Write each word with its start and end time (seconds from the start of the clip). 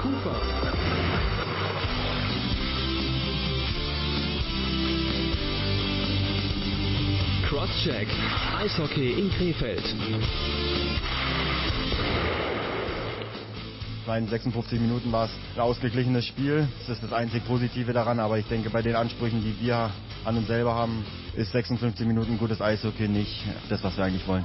Kufa. 0.00 0.34
Crosscheck. 7.48 8.08
Eishockey 8.58 9.12
in 9.18 9.30
Krefeld. 9.30 9.84
56 14.06 14.80
Minuten 14.80 15.10
war 15.10 15.24
es 15.24 15.30
ein 15.54 15.60
ausgeglichenes 15.60 16.26
Spiel. 16.26 16.68
Das 16.80 16.96
ist 16.96 17.02
das 17.02 17.12
einzig 17.12 17.44
Positive 17.46 17.92
daran, 17.92 18.20
aber 18.20 18.38
ich 18.38 18.46
denke, 18.46 18.70
bei 18.70 18.82
den 18.82 18.94
Ansprüchen, 18.94 19.42
die 19.42 19.64
wir 19.64 19.90
an 20.24 20.36
uns 20.36 20.46
selber 20.46 20.74
haben, 20.74 21.04
ist 21.34 21.52
56 21.52 22.06
Minuten 22.06 22.38
gutes 22.38 22.60
Eishockey 22.60 23.08
nicht 23.08 23.44
das, 23.68 23.82
was 23.82 23.96
wir 23.96 24.04
eigentlich 24.04 24.26
wollen. 24.28 24.44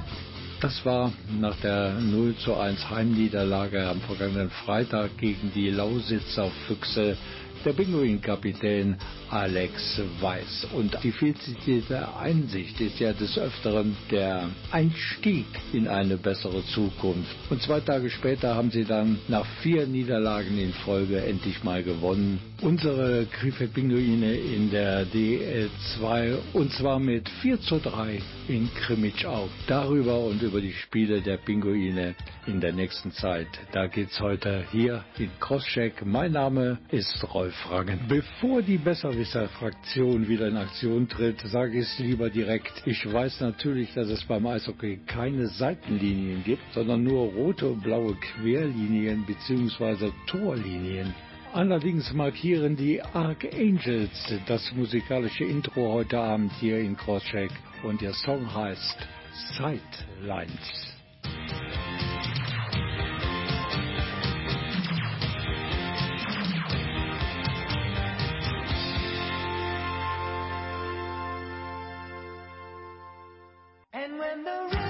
Das 0.62 0.86
war 0.86 1.12
nach 1.40 1.56
der 1.56 1.94
0 1.94 2.36
zu 2.36 2.54
1 2.54 2.88
Heimniederlage 2.88 3.84
am 3.84 4.00
vergangenen 4.02 4.48
Freitag 4.48 5.18
gegen 5.18 5.50
die 5.52 5.70
Lausitzer 5.70 6.52
Füchse 6.68 7.16
der 7.64 7.72
Pinguin-Kapitän 7.72 8.96
Alex 9.28 10.00
Weiß. 10.20 10.68
Und 10.72 10.96
die 11.02 11.10
vielzitierte 11.10 12.14
Einsicht 12.16 12.80
ist 12.80 13.00
ja 13.00 13.12
des 13.12 13.36
Öfteren 13.38 13.96
der 14.12 14.50
Einstieg 14.70 15.46
in 15.72 15.88
eine 15.88 16.16
bessere 16.16 16.64
Zukunft. 16.66 17.34
Und 17.50 17.60
zwei 17.60 17.80
Tage 17.80 18.08
später 18.08 18.54
haben 18.54 18.70
sie 18.70 18.84
dann 18.84 19.18
nach 19.26 19.46
vier 19.62 19.88
Niederlagen 19.88 20.56
in 20.58 20.72
Folge 20.72 21.24
endlich 21.24 21.64
mal 21.64 21.82
gewonnen. 21.82 22.38
Unsere 22.62 23.26
Krefeld-Pinguine 23.26 24.34
in 24.36 24.70
der 24.70 25.04
DL2 25.08 26.38
und 26.52 26.70
zwar 26.70 27.00
mit 27.00 27.28
4 27.28 27.60
zu 27.60 27.80
3 27.80 28.22
in 28.46 28.72
Krimitschau. 28.72 29.48
Darüber 29.66 30.20
und 30.20 30.40
über 30.42 30.60
die 30.60 30.72
Spiele 30.72 31.20
der 31.20 31.38
Pinguine 31.38 32.14
in 32.46 32.60
der 32.60 32.72
nächsten 32.72 33.10
Zeit. 33.10 33.48
Da 33.72 33.88
geht's 33.88 34.20
heute 34.20 34.64
hier 34.70 35.04
in 35.18 35.28
Crosscheck. 35.40 36.06
Mein 36.06 36.30
Name 36.30 36.78
ist 36.92 37.34
Rolf 37.34 37.56
Rangen. 37.68 37.98
Bevor 38.08 38.62
die 38.62 38.78
Besserwisser-Fraktion 38.78 40.28
wieder 40.28 40.46
in 40.46 40.56
Aktion 40.56 41.08
tritt, 41.08 41.40
sage 41.40 41.80
ich 41.80 41.86
es 41.86 41.98
lieber 41.98 42.30
direkt. 42.30 42.80
Ich 42.86 43.12
weiß 43.12 43.40
natürlich, 43.40 43.92
dass 43.94 44.06
es 44.06 44.22
beim 44.22 44.46
Eishockey 44.46 45.00
keine 45.08 45.48
Seitenlinien 45.48 46.44
gibt, 46.44 46.62
sondern 46.74 47.02
nur 47.02 47.24
rote 47.32 47.66
und 47.66 47.82
blaue 47.82 48.14
Querlinien 48.14 49.26
bzw. 49.26 50.12
Torlinien. 50.28 51.12
Allerdings 51.54 52.14
markieren 52.14 52.76
die 52.76 53.02
Archangels 53.02 54.10
das 54.46 54.72
musikalische 54.72 55.44
Intro 55.44 55.92
heute 55.92 56.18
Abend 56.18 56.50
hier 56.58 56.78
in 56.78 56.96
Crosscheck 56.96 57.50
und 57.82 58.00
der 58.00 58.14
Song 58.14 58.54
heißt 58.54 58.96
Sidelines.– 59.58 60.88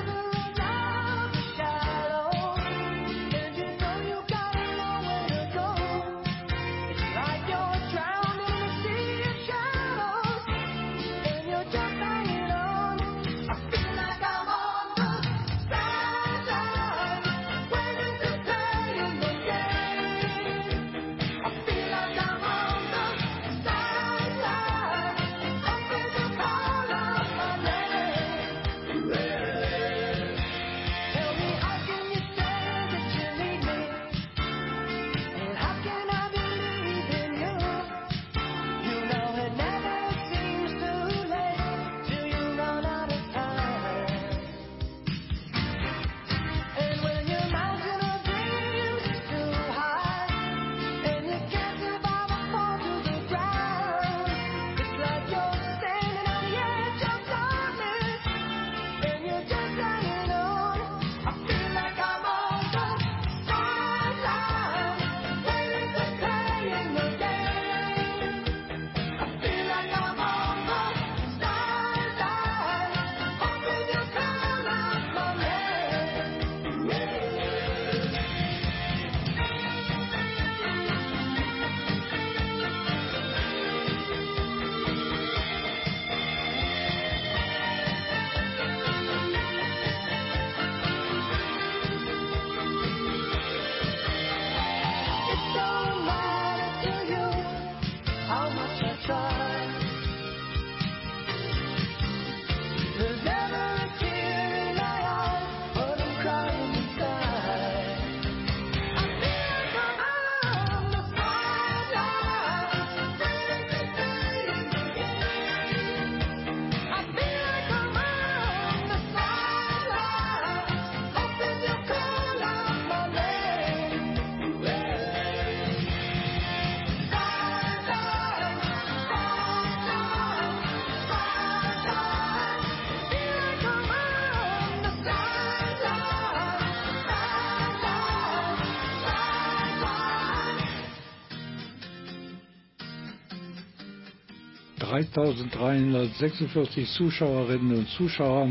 3346 145.11 146.89
Zuschauerinnen 146.91 147.79
und 147.79 147.89
Zuschauer 147.89 148.51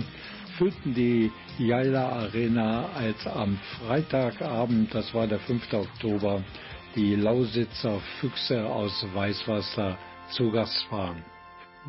füllten 0.57 0.93
die 0.93 1.31
Jaila 1.57 2.09
Arena, 2.09 2.89
als 2.93 3.25
am 3.27 3.57
Freitagabend, 3.79 4.93
das 4.93 5.13
war 5.13 5.27
der 5.27 5.39
5. 5.39 5.73
Oktober, 5.73 6.43
die 6.95 7.15
Lausitzer 7.15 7.99
Füchse 8.19 8.65
aus 8.65 9.05
Weißwasser 9.13 9.97
zu 10.31 10.51
Gast 10.51 10.85
waren. 10.91 11.23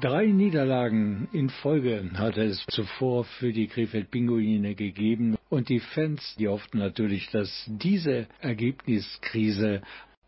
Drei 0.00 0.26
Niederlagen 0.26 1.28
in 1.32 1.50
Folge 1.50 2.10
hatte 2.14 2.44
es 2.44 2.64
zuvor 2.70 3.24
für 3.24 3.52
die 3.52 3.66
Krefeld-Pinguine 3.66 4.74
gegeben 4.74 5.36
und 5.50 5.68
die 5.68 5.80
Fans, 5.80 6.34
die 6.38 6.48
hofften 6.48 6.78
natürlich, 6.78 7.28
dass 7.30 7.50
diese 7.66 8.26
Ergebniskrise 8.40 9.82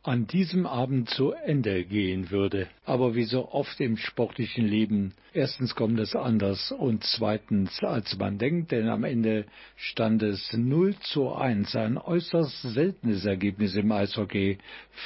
an 0.04 0.26
diesem 0.26 0.66
Abend 0.66 1.08
zu 1.08 1.32
Ende 1.32 1.84
gehen 1.84 2.30
würde. 2.30 2.68
Aber 2.84 3.14
wie 3.14 3.24
so 3.24 3.50
oft 3.50 3.80
im 3.80 3.96
sportlichen 3.96 4.66
Leben, 4.66 5.14
erstens 5.32 5.74
kommt 5.74 5.98
es 5.98 6.14
anders 6.14 6.72
und 6.72 7.02
zweitens 7.04 7.82
als 7.82 8.16
man 8.18 8.36
denkt, 8.38 8.70
denn 8.70 8.88
am 8.88 9.04
Ende 9.04 9.46
stand 9.76 10.22
es 10.22 10.52
0 10.52 10.94
zu 11.00 11.32
1, 11.32 11.74
ein 11.74 11.96
äußerst 11.96 12.62
seltenes 12.74 13.24
Ergebnis 13.24 13.74
im 13.74 13.90
Eishockey 13.90 14.58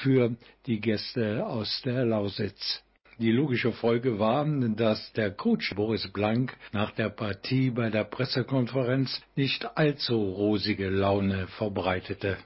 für 0.02 0.34
die 0.66 0.80
Gäste 0.80 1.46
aus 1.46 1.80
der 1.84 2.04
Lausitz. 2.04 2.82
Die 3.20 3.32
logische 3.32 3.72
Folge 3.72 4.18
war, 4.18 4.44
dass 4.44 5.12
der 5.12 5.30
Coach 5.32 5.74
Boris 5.74 6.08
Blank 6.12 6.56
nach 6.72 6.92
der 6.92 7.08
Partie 7.08 7.70
bei 7.70 7.90
der 7.90 8.04
Pressekonferenz 8.04 9.20
nicht 9.34 9.76
allzu 9.76 10.14
rosige 10.14 10.88
Laune 10.88 11.46
verbreitete. 11.48 12.36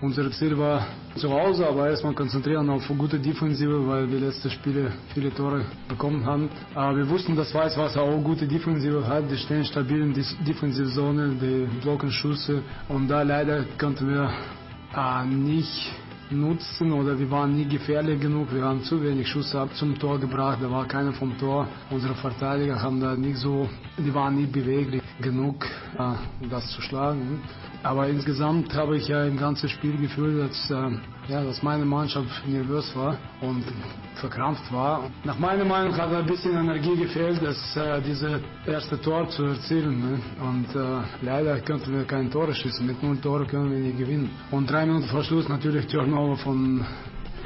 Unser 0.00 0.30
Ziel 0.30 0.56
war 0.56 0.86
zu 1.16 1.28
Hause, 1.28 1.66
aber 1.66 1.90
erstmal 1.90 2.14
konzentrieren 2.14 2.70
auf 2.70 2.86
gute 2.96 3.18
Defensive, 3.18 3.84
weil 3.88 4.08
wir 4.08 4.20
letzte 4.20 4.48
Spiele 4.48 4.92
viele 5.12 5.34
Tore 5.34 5.64
bekommen 5.88 6.24
haben. 6.24 6.48
Aber 6.72 6.96
wir 6.96 7.08
wussten, 7.08 7.34
dass 7.34 7.52
Weißwasser 7.52 8.00
auch 8.00 8.22
gute 8.22 8.46
Defensive 8.46 9.04
hat. 9.04 9.28
Die 9.28 9.36
stehen 9.36 9.64
stabil 9.64 10.02
in 10.02 10.14
der 10.14 10.24
Defensivzone, 10.46 11.30
die 11.40 11.66
blocken 11.80 12.12
Schüsse. 12.12 12.62
Und 12.88 13.08
da 13.08 13.22
leider 13.22 13.64
konnten 13.76 14.08
wir 14.08 14.30
äh, 14.94 15.26
nicht 15.26 15.90
nutzen 16.30 16.92
oder 16.92 17.18
wir 17.18 17.30
waren 17.30 17.54
nie 17.54 17.66
gefährlich 17.66 18.20
genug. 18.20 18.52
Wir 18.52 18.62
haben 18.62 18.82
zu 18.82 19.02
wenig 19.02 19.28
Schüsse 19.28 19.60
ab 19.60 19.70
zum 19.74 19.98
Tor 19.98 20.18
gebracht. 20.18 20.58
Da 20.60 20.70
war 20.70 20.86
keiner 20.86 21.12
vom 21.12 21.36
Tor. 21.38 21.66
Unsere 21.90 22.14
Verteidiger 22.14 22.80
haben 22.80 23.00
da 23.00 23.14
nicht 23.14 23.38
so, 23.38 23.68
die 23.96 24.12
waren 24.12 24.36
nicht 24.36 24.52
beweglich 24.52 25.02
genug, 25.20 25.66
äh, 25.98 26.48
das 26.48 26.70
zu 26.72 26.82
schlagen. 26.82 27.40
Aber 27.82 28.08
insgesamt 28.08 28.74
habe 28.74 28.96
ich 28.96 29.08
ja 29.08 29.24
im 29.24 29.36
ganzen 29.36 29.68
Spiel 29.68 29.96
gefühlt, 29.96 30.50
dass, 30.50 30.70
äh, 30.70 30.90
ja, 31.28 31.44
dass 31.44 31.62
meine 31.62 31.84
Mannschaft 31.84 32.28
nervös 32.46 32.90
war 32.96 33.16
und 33.40 33.64
verkrampft 34.16 34.72
war. 34.72 35.10
Nach 35.24 35.38
meiner 35.38 35.64
Meinung 35.64 35.96
hat 35.96 36.12
ein 36.12 36.26
bisschen 36.26 36.56
Energie 36.56 36.96
gefehlt, 36.96 37.40
das 37.42 37.76
äh, 37.76 38.00
diese 38.00 38.40
erste 38.66 39.00
Tor 39.00 39.28
zu 39.28 39.44
erzielen. 39.44 40.00
Ne? 40.00 40.20
Und 40.40 40.74
äh, 40.74 41.02
leider 41.22 41.60
konnten 41.60 41.92
wir 41.92 42.04
kein 42.04 42.30
Tor 42.30 42.52
schießen. 42.52 42.86
Mit 42.86 43.02
null 43.02 43.18
Tore 43.18 43.46
können 43.46 43.70
wir 43.70 43.78
nicht 43.78 43.98
gewinnen. 43.98 44.30
Und 44.50 44.70
drei 44.70 44.86
Minuten 44.86 45.06
vor 45.08 45.22
Schluss 45.22 45.48
natürlich 45.48 45.86
Turnover 45.86 46.36
von 46.38 46.84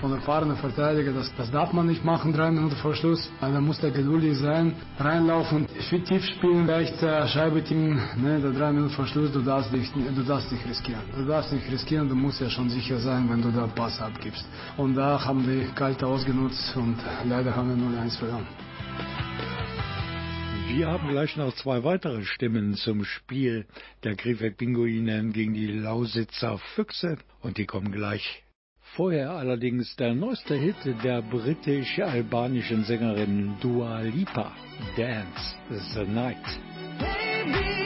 von 0.02 0.12
erfahrenen 0.12 0.56
Verteidiger, 0.56 1.12
das, 1.12 1.32
das 1.37 1.49
darf 1.52 1.72
man 1.72 1.87
nicht 1.87 2.04
machen, 2.04 2.32
drei 2.32 2.50
Minuten 2.50 2.75
vor 2.76 2.93
Schluss. 2.94 3.31
Also, 3.40 3.54
da 3.54 3.60
muss 3.60 3.78
der 3.78 3.93
geduldig 3.93 4.37
sein, 4.37 4.75
reinlaufen, 4.99 5.69
tief 5.88 6.25
spielen, 6.25 6.66
leicht 6.66 7.00
äh, 7.02 7.28
Scheibe 7.28 7.62
ne, 7.62 8.40
da 8.43 8.50
drei 8.50 8.72
Minuten 8.72 8.90
vor 8.90 9.06
Schluss, 9.06 9.31
du 9.31 9.43
darfst, 9.43 9.72
dich, 9.72 9.88
du 9.93 10.22
darfst 10.25 10.50
nicht 10.50 10.69
riskieren. 10.69 11.02
Du 11.16 11.25
darfst 11.25 11.52
nicht 11.52 11.70
riskieren, 11.70 12.08
du 12.08 12.16
musst 12.16 12.40
ja 12.40 12.50
schon 12.50 12.69
sicher 12.69 12.99
sein, 12.99 13.31
wenn 13.31 13.40
du 13.40 13.52
da 13.52 13.69
Pass 13.69 14.02
abgibst. 14.02 14.44
Und 14.76 14.96
da 14.96 15.25
haben 15.25 15.44
die 15.44 15.72
Kalte 15.76 16.04
ausgenutzt 16.04 16.76
und 16.76 16.96
leider 17.25 17.54
haben 17.54 17.69
wir 17.69 18.04
0-1 18.04 18.19
verloren. 18.19 18.46
Wir 20.75 20.88
haben 20.88 21.08
gleich 21.08 21.37
noch 21.37 21.54
zwei 21.54 21.84
weitere 21.84 22.25
Stimmen 22.25 22.75
zum 22.75 23.04
Spiel 23.04 23.66
der 24.02 24.16
Krefeld 24.16 24.56
Pinguinen 24.56 25.32
gegen 25.32 25.54
die 25.54 25.69
Lausitzer 25.69 26.58
Füchse 26.75 27.19
und 27.40 27.56
die 27.58 27.66
kommen 27.66 27.93
gleich. 27.93 28.43
Vorher 28.94 29.30
allerdings 29.30 29.96
der 29.96 30.14
neueste 30.14 30.54
Hit 30.54 30.76
der 31.02 31.22
britisch-albanischen 31.22 32.84
Sängerin 32.84 33.54
Dua 33.62 34.00
Lipa, 34.02 34.52
Dance 34.98 35.56
the 35.94 36.04
Night. 36.04 36.36
Baby, 36.98 37.81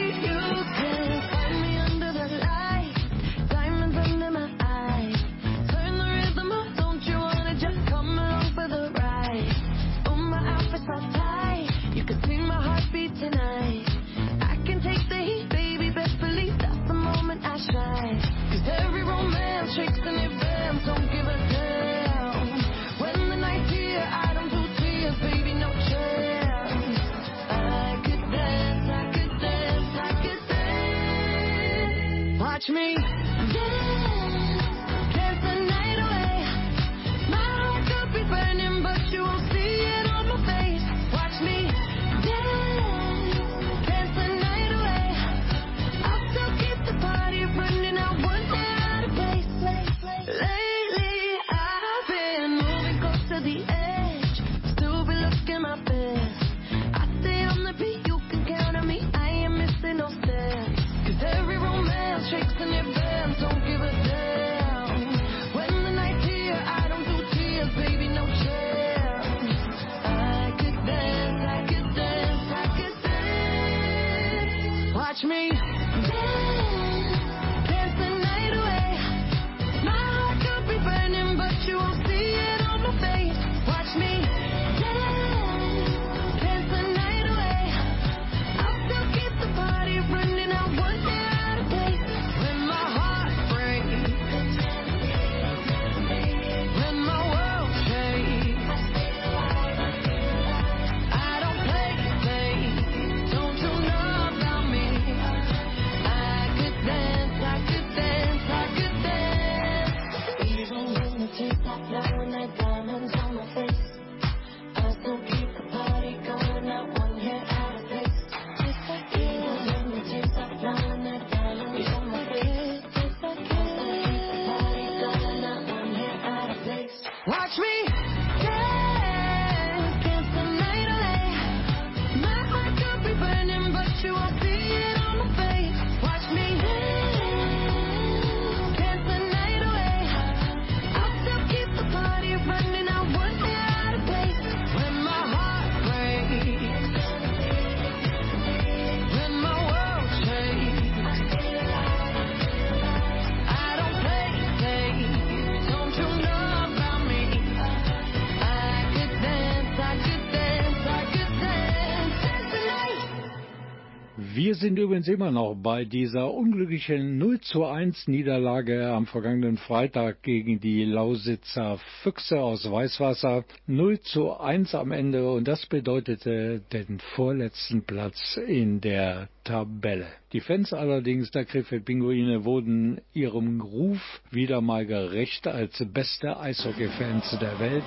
sind 164.59 164.79
übrigens 164.79 165.07
immer 165.07 165.31
noch 165.31 165.55
bei 165.55 165.85
dieser 165.85 166.33
unglücklichen 166.33 167.17
0 167.17 167.39
zu 167.41 167.65
1 167.65 168.07
Niederlage 168.07 168.87
am 168.87 169.05
vergangenen 169.05 169.57
Freitag 169.57 170.23
gegen 170.23 170.59
die 170.59 170.83
Lausitzer 170.85 171.77
Füchse 172.01 172.41
aus 172.41 172.69
Weißwasser. 172.69 173.45
0 173.67 173.99
zu 174.01 174.37
1 174.39 174.73
am 174.75 174.91
Ende 174.91 175.31
und 175.31 175.47
das 175.47 175.65
bedeutete 175.67 176.61
den 176.73 176.99
vorletzten 177.15 177.83
Platz 177.83 178.39
in 178.47 178.81
der 178.81 179.29
Tabelle. 179.43 180.07
Die 180.33 180.41
Fans 180.41 180.73
allerdings 180.73 181.31
der 181.31 181.45
Krefeld 181.45 181.85
Pinguine 181.85 182.43
wurden 182.43 182.99
ihrem 183.13 183.61
Ruf 183.61 184.01
wieder 184.29 184.59
mal 184.59 184.85
gerecht 184.85 185.47
als 185.47 185.81
beste 185.93 186.37
Eishockey-Fans 186.37 187.37
der 187.39 187.57
Welt. 187.59 187.85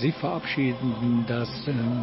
Sie 0.00 0.10
verabschiedeten 0.10 1.24
das 1.28 1.48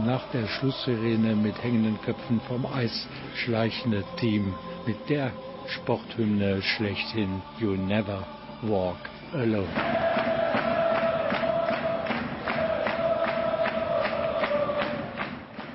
nach 0.06 0.32
der 0.32 0.48
Schlusssirene 0.48 1.36
mit 1.36 1.62
hängenden 1.62 2.00
Köpfen 2.02 2.40
vom 2.48 2.66
Eis 2.66 3.08
schleichende 3.36 4.03
Team 4.20 4.54
mit 4.86 4.98
der 5.10 5.32
Sporthymne 5.68 6.62
schlechthin 6.62 7.42
You 7.60 7.76
Never 7.76 8.26
Walk 8.64 8.98
Alone. 9.34 9.68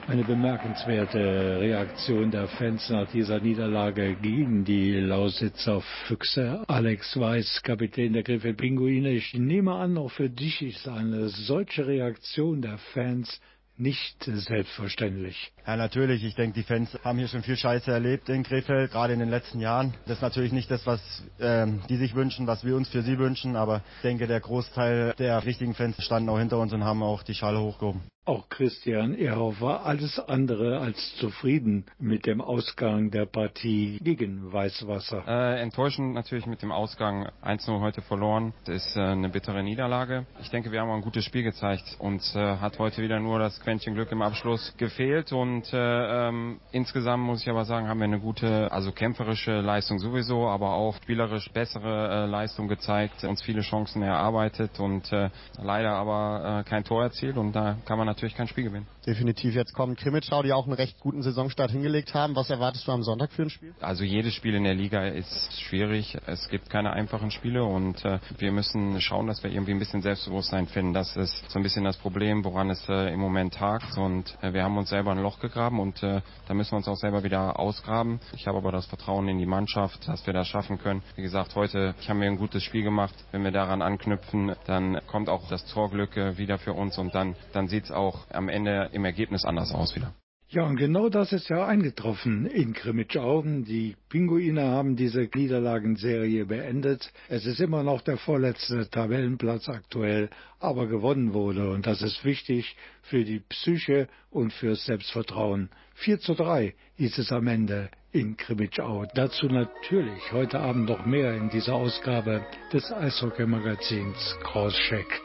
Eine 0.09 0.25
bemerkenswerte 0.25 1.61
Reaktion 1.61 2.31
der 2.31 2.49
Fans 2.49 2.89
nach 2.89 3.11
dieser 3.11 3.41
Niederlage 3.41 4.15
gegen 4.15 4.65
die 4.65 4.95
Lausitzer 4.95 5.83
Füchse. 6.07 6.65
Alex 6.67 7.19
Weiß, 7.21 7.63
Kapitän 7.63 8.15
der 8.15 8.23
Krefeld 8.23 8.57
Pinguine. 8.57 9.11
Ich 9.11 9.35
nehme 9.35 9.75
an, 9.75 9.99
auch 9.99 10.11
für 10.11 10.31
dich 10.31 10.63
ist 10.63 10.89
eine 10.89 11.29
solche 11.29 11.87
Reaktion 11.87 12.63
der 12.63 12.79
Fans 12.95 13.39
nicht 13.77 14.25
selbstverständlich. 14.25 15.53
Ja, 15.69 15.77
natürlich. 15.77 16.25
Ich 16.25 16.35
denke, 16.35 16.55
die 16.55 16.63
Fans 16.63 16.99
haben 17.05 17.19
hier 17.19 17.29
schon 17.29 17.43
viel 17.43 17.59
Scheiße 17.59 17.93
erlebt 17.93 18.31
in 18.31 18.43
Krefeld, 18.43 18.91
gerade 18.91 19.13
in 19.13 19.19
den 19.19 19.29
letzten 19.29 19.61
Jahren. 19.61 19.93
Das 20.07 20.17
ist 20.17 20.23
natürlich 20.23 20.51
nicht 20.51 20.71
das, 20.71 20.87
was 20.87 20.99
ähm, 21.41 21.83
die 21.91 21.99
sich 21.99 22.15
wünschen, 22.15 22.47
was 22.47 22.65
wir 22.65 22.75
uns 22.75 22.89
für 22.89 23.03
sie 23.03 23.19
wünschen, 23.19 23.55
aber 23.55 23.83
ich 23.97 24.03
denke, 24.03 24.27
der 24.27 24.41
Großteil 24.41 25.13
der 25.19 25.45
richtigen 25.45 25.75
Fans 25.75 26.03
standen 26.03 26.31
auch 26.31 26.39
hinter 26.39 26.59
uns 26.59 26.73
und 26.73 26.85
haben 26.85 27.03
auch 27.03 27.23
die 27.23 27.35
Schale 27.35 27.61
hochgehoben. 27.61 28.01
Auch 28.29 28.51
Christian 28.51 29.15
Ehrhoff 29.15 29.63
war 29.63 29.87
alles 29.87 30.19
andere 30.19 30.81
als 30.81 31.17
zufrieden 31.17 31.87
mit 31.99 32.27
dem 32.27 32.43
Ausgang 32.43 33.11
der 33.11 33.25
Partie 33.25 33.99
gegen 34.03 34.53
Weißwasser. 34.53 35.25
Äh, 35.27 35.63
enttäuschend 35.63 36.13
natürlich 36.13 36.45
mit 36.45 36.61
dem 36.61 36.71
Ausgang 36.71 37.31
1-0 37.43 37.81
heute 37.81 38.03
verloren. 38.03 38.53
Das 38.67 38.85
ist 38.85 38.97
äh, 38.97 39.01
eine 39.01 39.31
bittere 39.31 39.63
Niederlage. 39.63 40.27
Ich 40.43 40.51
denke, 40.51 40.71
wir 40.73 40.83
haben 40.83 40.91
ein 40.91 41.01
gutes 41.01 41.25
Spiel 41.25 41.43
gezeigt. 41.43 41.97
Uns 42.01 42.35
äh, 42.37 42.59
hat 42.59 42.79
heute 42.79 43.01
wieder 43.01 43.19
nur 43.19 43.39
das 43.39 43.59
Quäntchen 43.61 43.95
Glück 43.95 44.13
im 44.13 44.21
Abschluss 44.21 44.75
gefehlt 44.77 45.33
und 45.33 45.58
äh, 45.73 46.29
ähm, 46.29 46.61
insgesamt 46.71 47.25
muss 47.25 47.43
ich 47.43 47.49
aber 47.49 47.65
sagen, 47.65 47.89
haben 47.89 47.99
wir 47.99 48.05
eine 48.05 48.21
gute, 48.21 48.71
also 48.71 48.93
kämpferische 48.93 49.61
Leistung 49.61 49.99
sowieso, 49.99 50.47
aber 50.47 50.75
auch 50.75 50.95
spielerisch 50.97 51.51
bessere 51.53 52.25
äh, 52.25 52.27
Leistung 52.27 52.69
gezeigt, 52.69 53.25
uns 53.25 53.43
viele 53.43 53.63
Chancen 53.63 54.03
erarbeitet 54.03 54.79
und 54.79 55.13
äh, 55.13 55.31
leider 55.61 55.93
aber 55.93 56.63
kein 56.69 56.85
Tor 56.85 57.03
erzielt 57.03 57.37
und 57.37 57.53
da 57.53 57.77
kann 57.85 57.99
man 57.99 58.07
natürlich 58.07 58.29
natürlich 58.29 58.37
kein 58.37 58.49
Spiel 58.49 58.65
gewinnen. 58.65 58.87
Definitiv. 59.07 59.55
Jetzt 59.55 59.73
kommen 59.73 59.97
Krimitschau, 59.97 60.43
die 60.43 60.53
auch 60.53 60.65
einen 60.65 60.75
recht 60.75 61.01
guten 61.01 61.23
Saisonstart 61.23 61.71
hingelegt 61.71 62.15
haben. 62.15 62.37
Was 62.37 62.51
erwartest 62.51 62.87
du 62.87 62.93
am 62.93 63.03
Sonntag 63.03 63.33
für 63.33 63.43
ein 63.43 63.51
Spiel? 63.51 63.75
Also 63.81 64.05
jedes 64.05 64.35
Spiel 64.35 64.55
in 64.55 64.65
der 64.65 64.75
Liga 64.75 65.07
ist 65.07 65.61
schwierig. 65.63 66.19
Es 66.27 66.49
gibt 66.49 66.69
keine 66.69 66.93
einfachen 66.93 67.31
Spiele 67.31 67.65
und 67.65 68.05
äh, 68.05 68.19
wir 68.39 68.53
müssen 68.53 69.01
schauen, 69.01 69.27
dass 69.27 69.43
wir 69.43 69.51
irgendwie 69.51 69.73
ein 69.73 69.79
bisschen 69.79 70.03
Selbstbewusstsein 70.03 70.67
finden. 70.67 70.93
Das 70.93 71.17
ist 71.17 71.51
so 71.51 71.59
ein 71.59 71.63
bisschen 71.63 71.85
das 71.85 71.97
Problem, 71.97 72.45
woran 72.45 72.71
es 72.71 72.87
äh, 72.89 73.13
im 73.13 73.21
Moment 73.21 73.59
hakt. 73.61 73.97
Und 73.97 74.37
äh, 74.43 74.53
wir 74.53 74.63
haben 74.63 74.77
uns 74.77 74.91
selber 74.91 75.13
ein 75.13 75.23
Loch 75.23 75.38
gegraben 75.41 75.81
und 75.81 76.03
äh, 76.03 76.21
da 76.47 76.55
müssen 76.55 76.73
wir 76.73 76.77
uns 76.79 76.89
auch 76.89 76.97
selber 76.97 77.23
wieder 77.25 77.59
ausgraben. 77.59 78.21
Ich 78.35 78.47
habe 78.47 78.59
aber 78.59 78.73
das 78.73 78.87
Vertrauen 78.87 79.29
in 79.29 79.39
die 79.39 79.47
Mannschaft, 79.47 80.07
dass 80.09 80.27
wir 80.27 80.33
das 80.33 80.49
schaffen 80.49 80.79
können. 80.79 81.03
Wie 81.17 81.23
gesagt, 81.23 81.55
heute 81.55 81.95
haben 82.09 82.21
wir 82.21 82.29
ein 82.29 82.39
gutes 82.39 82.63
Spiel 82.63 82.83
gemacht. 82.83 83.15
Wenn 83.33 83.45
wir 83.45 83.53
daran 83.53 83.83
anknüpfen, 83.83 84.55
dann 84.67 85.01
kommt 85.07 85.29
auch 85.29 85.49
das 85.49 85.65
Torglück 85.67 86.17
äh, 86.17 86.39
wieder 86.39 86.59
für 86.59 86.73
uns 86.73 86.99
und 86.99 87.15
dann, 87.15 87.37
dann 87.53 87.69
sieht 87.69 87.85
es 87.85 87.91
auch 87.91 88.27
am 88.31 88.49
Ende 88.49 88.91
im 88.93 89.05
Ergebnis 89.05 89.45
anders 89.45 89.73
aus 89.73 89.95
wieder. 89.95 90.13
Ja, 90.51 90.63
und 90.63 90.77
genau 90.77 91.11
das 91.11 91.33
ist 91.35 91.51
ja 91.51 91.67
eingetroffen 91.67 92.47
in 92.47 92.73
Krimitschau. 92.73 93.43
Die 93.43 93.97
Pinguine 94.09 94.63
haben 94.63 94.97
diese 94.97 95.29
Niederlagenserie 95.35 96.47
beendet. 96.47 97.13
Es 97.29 97.45
ist 97.45 97.61
immer 97.61 97.83
noch 97.83 98.01
der 98.01 98.17
vorletzte 98.17 98.89
Tabellenplatz 98.89 99.69
aktuell, 99.69 100.31
aber 100.59 100.87
gewonnen 100.87 101.35
wurde. 101.35 101.71
Und 101.71 101.87
das 101.87 102.01
ist 102.01 102.25
wichtig 102.25 102.77
für 103.03 103.25
die 103.25 103.41
Psyche 103.41 104.09
und 104.31 104.55
fürs 104.55 104.87
Selbstvertrauen. 104.87 105.69
4 105.97 106.19
zu 106.21 106.35
3 106.35 106.75
hieß 106.97 107.19
es 107.19 107.31
am 107.31 107.47
Ende 107.47 107.91
in 108.13 108.39
Krimitschau. 108.39 109.05
Dazu 109.15 109.49
natürlich 109.49 110.33
heute 110.33 110.61
Abend 110.61 110.89
noch 110.89 111.05
mehr 111.05 111.35
in 111.35 111.51
dieser 111.51 111.75
Ausgabe 111.75 112.43
des 112.73 112.91
Eishockey-Magazins 112.91 114.39
Crosscheck. 114.45 115.21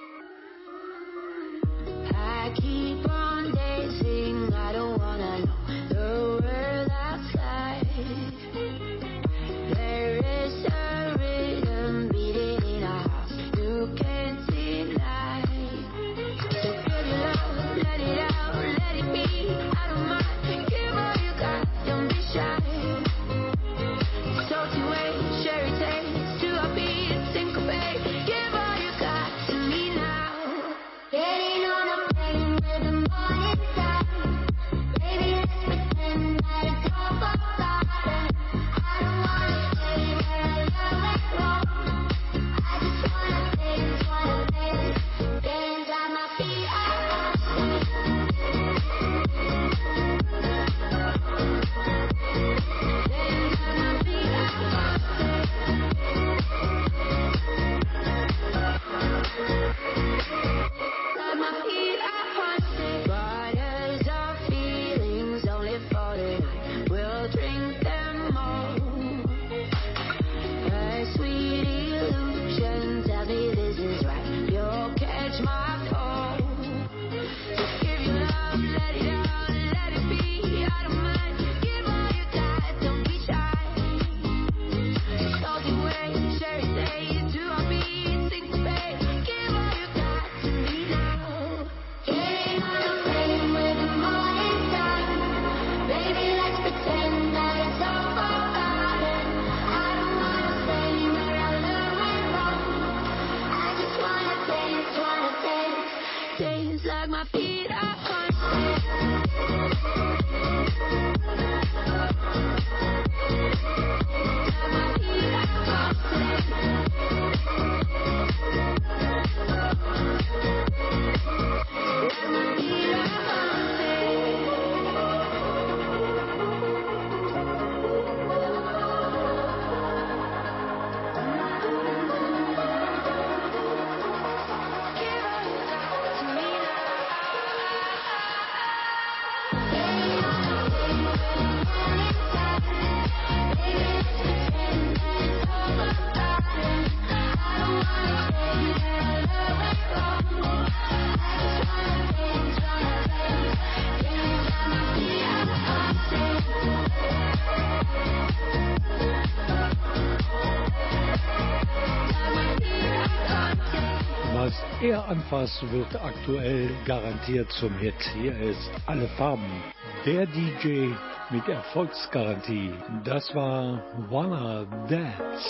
Anfasst, 165.34 165.72
wird 165.72 165.96
aktuell 165.96 166.70
garantiert 166.86 167.52
zum 167.54 167.76
Hit. 167.80 167.96
Hier 168.22 168.38
ist 168.40 168.72
Alle 168.86 169.08
Farben. 169.18 169.64
Der 170.06 170.28
DJ 170.28 170.92
mit 171.32 171.48
Erfolgsgarantie. 171.48 172.72
Das 173.04 173.34
war 173.34 173.84
Wanna 174.10 174.66
Dance. 174.88 175.44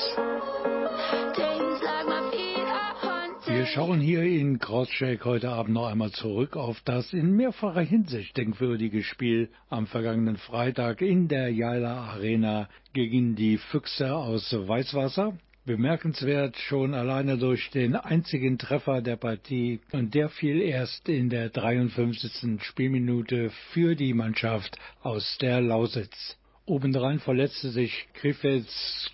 Wir 3.46 3.66
schauen 3.66 4.00
hier 4.00 4.24
in 4.24 4.58
Crosscheck 4.58 5.26
heute 5.26 5.50
Abend 5.50 5.74
noch 5.74 5.88
einmal 5.88 6.12
zurück 6.12 6.56
auf 6.56 6.80
das 6.86 7.12
in 7.12 7.36
mehrfacher 7.36 7.82
Hinsicht 7.82 8.38
denkwürdige 8.38 9.04
Spiel 9.04 9.50
am 9.70 9.86
vergangenen 9.86 10.38
Freitag 10.38 11.02
in 11.02 11.28
der 11.28 11.50
Jaila 11.50 12.14
Arena 12.14 12.70
gegen 12.94 13.36
die 13.36 13.58
Füchse 13.58 14.16
aus 14.16 14.54
Weißwasser. 14.54 15.34
Bemerkenswert 15.66 16.58
schon 16.58 16.94
alleine 16.94 17.38
durch 17.38 17.70
den 17.70 17.96
einzigen 17.96 18.58
Treffer 18.58 19.02
der 19.02 19.16
Partie 19.16 19.80
und 19.94 20.14
der 20.14 20.28
fiel 20.28 20.60
erst 20.60 21.08
in 21.08 21.30
der 21.30 21.50
53. 21.52 22.62
Spielminute 22.62 23.50
für 23.72 23.96
die 23.96 24.14
Mannschaft 24.14 24.78
aus 25.04 25.38
der 25.40 25.62
Lausitz. 25.62 26.38
Obendrein 26.66 27.20
verletzte 27.20 27.70
sich 27.70 28.10
Griffiths, 28.14 29.10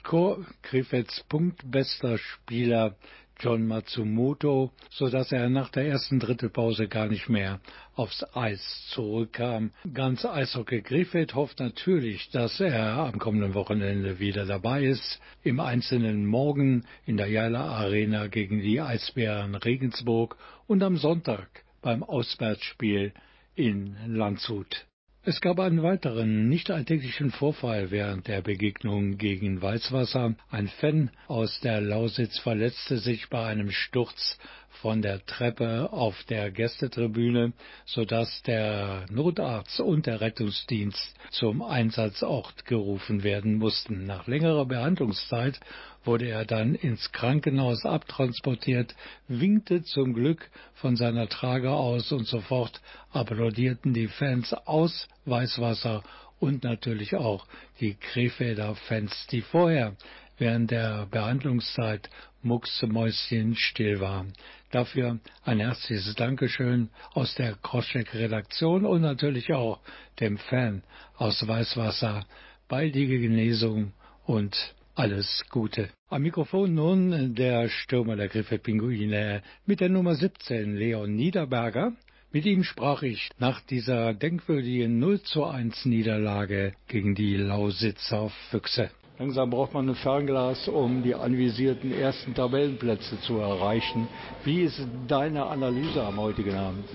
Griffiths 0.64 1.24
punktbester 1.30 2.18
Spieler 2.18 2.96
John 3.40 3.68
Matsumoto, 3.68 4.74
so 4.90 5.10
dass 5.10 5.32
er 5.32 5.50
nach 5.50 5.70
der 5.70 5.88
ersten 5.88 6.20
Drittelpause 6.20 6.90
gar 6.90 7.08
nicht 7.08 7.30
mehr 7.30 7.62
aufs 7.96 8.26
Eis 8.36 8.88
zurückkam. 8.90 9.72
Ganz 9.94 10.26
Eishockey 10.26 10.82
Griffith 10.82 11.36
hofft 11.36 11.60
natürlich, 11.60 12.30
dass 12.32 12.60
er 12.60 12.98
am 12.98 13.18
kommenden 13.18 13.54
Wochenende 13.54 14.20
wieder 14.20 14.46
dabei 14.46 14.84
ist. 14.84 15.22
Im 15.42 15.62
Einzelnen 15.62 16.26
morgen 16.26 16.84
in 17.06 17.16
der 17.16 17.28
Jala 17.28 17.66
Arena 17.78 18.28
gegen 18.28 18.62
die 18.62 18.82
Eisbären 18.82 19.56
Regensburg 19.56 20.36
und 20.68 20.84
am 20.84 20.98
Sonntag 20.98 21.48
beim 21.82 22.04
Auswärtsspiel 22.04 23.14
in 23.56 23.96
Landshut. 24.06 24.89
Es 25.30 25.42
gab 25.42 25.60
einen 25.60 25.84
weiteren 25.84 26.50
nicht 26.50 26.72
alltäglichen 26.72 27.30
Vorfall 27.30 27.92
während 27.92 28.28
der 28.28 28.42
Begegnung 28.42 29.20
gegen 29.20 29.62
Weißwasser. 29.62 30.34
Ein 30.50 30.68
Fan 30.68 31.12
aus 31.28 31.60
der 31.60 31.82
Lausitz 31.82 32.40
verletzte 32.40 32.98
sich 32.98 33.30
bei 33.30 33.46
einem 33.46 33.70
Sturz 33.70 34.40
von 34.82 35.02
der 35.02 35.26
Treppe 35.26 35.92
auf 35.92 36.24
der 36.26 36.52
Gästetribüne, 36.52 37.54
sodass 37.86 38.42
der 38.44 39.06
Notarzt 39.10 39.80
und 39.80 40.06
der 40.06 40.22
Rettungsdienst 40.22 41.16
zum 41.32 41.62
Einsatzort 41.62 42.66
gerufen 42.66 43.24
werden 43.24 43.56
mussten. 43.56 44.06
Nach 44.06 44.28
längerer 44.28 44.66
Behandlungszeit 44.66 45.60
wurde 46.06 46.30
er 46.30 46.46
dann 46.46 46.76
ins 46.76 47.12
Krankenhaus 47.12 47.86
abtransportiert, 47.86 48.96
winkte 49.28 49.84
zum 49.84 50.14
Glück 50.14 50.50
von 50.76 50.96
seiner 50.96 51.28
Trage 51.28 51.72
aus 51.72 52.12
und 52.12 52.26
sofort 52.26 52.82
applaudierten 53.12 53.94
die 53.94 54.08
Fans 54.08 54.54
aus 54.54 55.08
Weißwasser 55.26 56.04
und 56.40 56.64
natürlich 56.64 57.16
auch 57.16 57.46
die 57.80 57.96
Krefelder 57.96 58.76
Fans, 58.76 59.28
die 59.32 59.42
vorher 59.42 59.96
während 60.38 60.72
der 60.72 61.06
Behandlungszeit 61.12 62.10
mucksmäuschen 62.42 63.56
still 63.56 64.00
waren. 64.00 64.34
Dafür 64.72 65.20
ein 65.44 65.60
herzliches 65.60 66.14
Dankeschön 66.16 66.90
aus 67.14 67.34
der 67.36 67.56
Crosscheck-Redaktion 67.56 68.86
und 68.86 69.02
natürlich 69.02 69.52
auch 69.52 69.80
dem 70.20 70.38
Fan 70.38 70.84
aus 71.18 71.48
Weißwasser. 71.48 72.26
Baldige 72.68 73.20
Genesung 73.20 73.94
und 74.26 74.56
alles 74.94 75.44
Gute. 75.50 75.90
Am 76.10 76.22
Mikrofon 76.22 76.76
nun 76.76 77.34
der 77.34 77.68
Stürmer 77.68 78.16
der 78.16 78.28
Griffe 78.28 78.60
Pinguine 78.60 79.42
mit 79.66 79.80
der 79.80 79.90
Nummer 79.90 80.14
17, 80.14 80.76
Leon 80.76 81.16
Niederberger. 81.16 81.94
Mit 82.32 82.46
ihm 82.46 82.64
sprach 82.64 83.02
ich 83.02 83.32
nach 83.40 83.62
dieser 83.62 84.14
denkwürdigen 84.14 85.00
0 85.00 85.22
zu 85.24 85.46
1 85.46 85.86
Niederlage 85.86 86.74
gegen 86.88 87.16
die 87.16 87.38
Lausitzer 87.38 88.30
Füchse. 88.52 88.92
Langsam 89.20 89.50
braucht 89.50 89.74
man 89.74 89.90
ein 89.90 89.96
Fernglas, 89.96 90.70
um 90.70 91.04
die 91.04 91.14
anvisierten 91.14 91.92
ersten 91.92 92.34
Tabellenplätze 92.34 93.20
zu 93.20 93.38
erreichen. 93.38 94.08
Wie 94.46 94.62
ist 94.62 94.80
deine 95.10 95.46
Analyse 95.46 96.02
am 96.02 96.22
heutigen 96.22 96.56
Abend? 96.56 96.86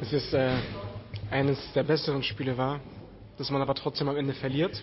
Es 0.00 0.12
ist 0.12 0.34
äh, 0.34 0.50
eines 1.30 1.56
der 1.74 1.84
besseren 1.84 2.24
Spiele 2.24 2.58
war, 2.58 2.80
dass 3.36 3.50
man 3.50 3.62
aber 3.62 3.76
trotzdem 3.76 4.08
am 4.08 4.16
Ende 4.16 4.34
verliert. 4.34 4.82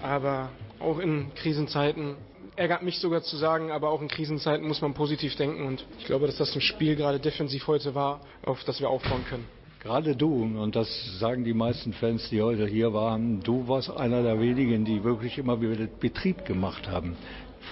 Aber 0.00 0.50
auch 0.78 1.00
in 1.00 1.34
Krisenzeiten 1.34 2.14
ärgert 2.54 2.82
mich 2.82 3.00
sogar 3.00 3.22
zu 3.22 3.36
sagen, 3.36 3.72
aber 3.72 3.90
auch 3.90 4.00
in 4.00 4.06
Krisenzeiten 4.06 4.68
muss 4.68 4.80
man 4.80 4.94
positiv 4.94 5.34
denken 5.34 5.66
und 5.66 5.84
ich 5.98 6.04
glaube, 6.04 6.26
dass 6.26 6.36
das 6.36 6.54
ein 6.54 6.60
Spiel 6.60 6.94
gerade 6.94 7.18
defensiv 7.18 7.66
heute 7.66 7.96
war, 7.96 8.20
auf 8.46 8.62
das 8.62 8.80
wir 8.80 8.88
aufbauen 8.88 9.24
können. 9.28 9.59
Gerade 9.82 10.14
du, 10.14 10.42
und 10.42 10.76
das 10.76 10.88
sagen 11.18 11.42
die 11.42 11.54
meisten 11.54 11.94
Fans, 11.94 12.28
die 12.28 12.42
heute 12.42 12.66
hier 12.66 12.92
waren, 12.92 13.40
du 13.42 13.66
warst 13.66 13.90
einer 13.90 14.22
der 14.22 14.38
wenigen, 14.38 14.84
die 14.84 15.02
wirklich 15.02 15.38
immer 15.38 15.58
wieder 15.62 15.86
Betrieb 15.86 16.44
gemacht 16.44 16.86
haben. 16.86 17.16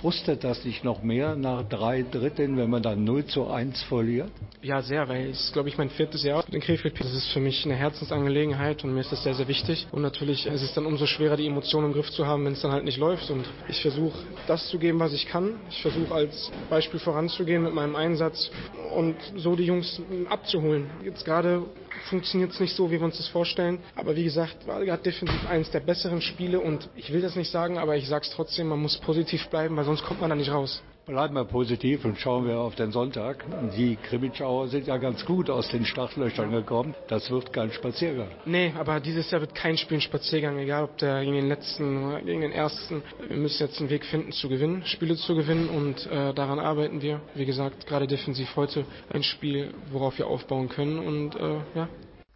Frustet 0.01 0.43
das 0.43 0.65
nicht 0.65 0.85
noch 0.85 1.03
mehr 1.03 1.37
nach 1.37 1.69
drei 1.69 2.03
Dritteln, 2.03 2.57
wenn 2.57 2.71
man 2.71 2.83
dann 2.83 3.05
0 3.05 3.27
zu 3.27 3.49
1 3.49 3.83
verliert? 3.85 4.31
Ja, 4.63 4.81
sehr, 4.81 5.07
weil 5.09 5.29
es 5.29 5.47
ist, 5.47 5.53
glaube 5.53 5.69
ich, 5.69 5.77
mein 5.77 5.91
viertes 5.91 6.23
Jahr 6.23 6.45
in 6.51 6.61
Krefeld. 6.61 6.99
Das 6.99 7.13
ist 7.13 7.29
für 7.29 7.41
mich 7.41 7.65
eine 7.67 7.75
Herzensangelegenheit 7.75 8.85
und 8.85 8.95
mir 8.95 9.01
ist 9.01 9.13
das 9.13 9.23
sehr, 9.23 9.35
sehr 9.35 9.49
wichtig. 9.49 9.87
Und 9.91 10.01
natürlich 10.01 10.47
ist 10.47 10.63
es 10.63 10.73
dann 10.73 10.87
umso 10.87 11.05
schwerer, 11.05 11.37
die 11.37 11.47
Emotionen 11.47 11.89
im 11.89 11.93
Griff 11.93 12.11
zu 12.11 12.27
haben, 12.27 12.45
wenn 12.45 12.53
es 12.53 12.63
dann 12.63 12.71
halt 12.71 12.85
nicht 12.85 12.99
läuft. 12.99 13.31
Und 13.31 13.45
ich 13.69 13.83
versuche, 13.83 14.17
das 14.47 14.69
zu 14.69 14.79
geben, 14.79 14.99
was 14.99 15.13
ich 15.13 15.27
kann. 15.27 15.55
Ich 15.69 15.83
versuche 15.83 16.15
als 16.15 16.51
Beispiel 16.71 17.01
voranzugehen 17.01 17.63
mit 17.65 17.75
meinem 17.75 17.97
Einsatz 17.97 18.51
und 18.95 19.17
so 19.37 19.57
die 19.57 19.65
Jungs 19.65 20.01
abzuholen. 20.31 20.89
Jetzt 21.05 21.25
gerade 21.25 21.65
funktioniert 22.03 22.53
es 22.53 22.61
nicht 22.61 22.75
so, 22.75 22.91
wie 22.91 22.99
wir 22.99 23.05
uns 23.05 23.17
das 23.17 23.29
vorstellen. 23.29 23.81
Aber 23.97 24.17
wie 24.17 24.25
gesagt, 24.25 24.67
war 24.67 24.85
gerade 24.85 25.03
defensiv 25.03 25.47
eines 25.47 25.71
der 25.71 25.81
besseren 25.81 26.21
Spiele 26.21 26.61
und 26.61 26.89
ich 26.97 27.13
will 27.13 27.21
das 27.21 27.37
nicht 27.37 27.51
sagen, 27.51 27.79
aber 27.79 27.97
ich 27.97 28.09
sage 28.09 28.25
es 28.25 28.31
trotzdem, 28.31 28.69
man 28.69 28.81
muss 28.81 28.99
positiv 28.99 29.49
bleiben, 29.49 29.77
weil 29.77 29.85
sonst 29.85 30.05
kommt 30.05 30.21
man 30.21 30.31
da 30.31 30.37
nicht 30.37 30.51
raus. 30.51 30.83
Bleiben 31.09 31.35
wir 31.35 31.47
positiv 31.47 32.05
und 32.05 32.19
schauen 32.19 32.47
wir 32.47 32.59
auf 32.59 32.75
den 32.75 32.93
Sonntag. 32.93 33.43
Die 33.75 33.97
Krimitschauer 33.97 34.69
sind 34.69 34.87
ja 34.87 34.99
ganz 34.99 35.25
gut 35.25 35.49
aus 35.49 35.71
den 35.71 35.87
Startlöchern 35.87 36.51
gekommen. 36.51 36.95
Das 37.09 37.31
wird 37.31 37.51
kein 37.51 37.73
Spaziergang. 37.73 38.29
Nee, 38.45 38.75
aber 38.79 39.01
dieses 39.01 39.31
Jahr 39.31 39.41
wird 39.41 39.55
kein 39.55 39.79
Spiel 39.79 39.97
ein 39.97 40.01
Spaziergang, 40.03 40.59
egal 40.59 40.85
ob 40.85 40.99
der 40.99 41.21
gegen 41.21 41.33
den 41.33 41.49
letzten 41.49 42.05
oder 42.05 42.21
gegen 42.21 42.43
den 42.43 42.53
ersten. 42.53 43.03
Wir 43.27 43.39
müssen 43.39 43.63
jetzt 43.63 43.81
einen 43.81 43.89
Weg 43.89 44.05
finden 44.05 44.33
zu 44.33 44.51
gewinnen, 44.51 44.83
Spiele 44.85 45.17
zu 45.17 45.35
gewinnen 45.35 45.71
und 45.71 46.07
äh, 46.09 46.35
daran 46.35 46.59
arbeiten 46.59 47.01
wir. 47.01 47.23
Wie 47.35 47.47
gesagt, 47.47 47.87
gerade 47.87 48.07
defensiv 48.07 48.55
heute 48.57 48.85
ein 49.09 49.23
Spiel, 49.23 49.73
worauf 49.91 50.19
wir 50.19 50.27
aufbauen 50.27 50.69
können 50.69 50.99
und 50.99 51.35
äh, 51.37 51.57
ja, 51.75 51.89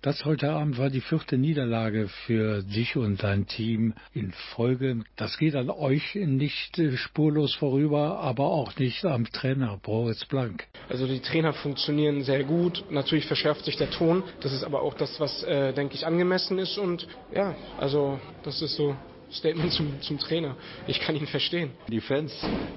das 0.03 0.25
heute 0.25 0.51
Abend 0.51 0.79
war 0.79 0.91
die 0.91 1.01
vierte 1.01 1.39
Niederlage 1.39 2.09
für 2.27 2.63
dich 2.63 2.97
und 2.97 3.23
dein 3.23 3.47
Team 3.47 3.95
in 4.13 4.33
Folge. 4.55 5.05
Das 5.17 5.39
geht 5.39 5.55
an 5.55 5.71
euch 5.71 6.17
nicht 6.17 6.81
spurlos 6.97 7.55
vorüber, 7.55 8.19
aber 8.19 8.47
auch 8.47 8.77
nicht 8.79 9.05
am 9.05 9.27
Trainer 9.27 9.79
Boris 9.81 10.25
Blank. 10.25 10.67
Also 10.89 11.07
die 11.07 11.21
Trainer 11.21 11.53
funktionieren 11.53 12.25
sehr 12.25 12.43
gut. 12.43 12.85
Natürlich 12.91 13.27
verschärft 13.27 13.65
sich 13.65 13.77
der 13.77 13.91
Ton. 13.91 14.25
Das 14.41 14.53
ist 14.53 14.65
aber 14.65 14.83
auch 14.83 14.95
das, 14.95 15.21
was, 15.21 15.45
äh, 15.45 15.73
denke 15.73 15.95
ich, 15.95 16.05
angemessen 16.05 16.59
ist. 16.59 16.79
Und 16.79 17.07
ja, 17.33 17.55
also 17.79 18.19
das 18.43 18.61
ist 18.61 18.75
so 18.75 18.97
Statement 19.33 19.73
zum, 19.73 20.01
zum 20.03 20.19
Trainer. 20.19 20.57
Ich 20.87 21.01
kann 21.01 21.17
ihn 21.17 21.27
verstehen. 21.27 21.71
Die 21.89 22.01
Fans 22.01 22.33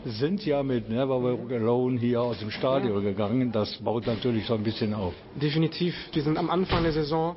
sind 0.05 0.45
ja 0.45 0.63
mit 0.63 0.89
Never 0.89 1.21
Walk 1.21 1.51
Alone 1.51 1.99
hier 1.99 2.21
aus 2.21 2.39
dem 2.39 2.51
Stadion 2.51 3.03
ja. 3.03 3.11
gegangen. 3.11 3.51
Das 3.51 3.75
baut 3.77 4.07
natürlich 4.07 4.45
so 4.45 4.55
ein 4.55 4.63
bisschen 4.63 4.93
auf. 4.93 5.13
Definitiv. 5.35 5.95
Wir 6.13 6.23
sind 6.23 6.37
am 6.37 6.49
Anfang 6.49 6.83
der 6.83 6.93
Saison. 6.93 7.35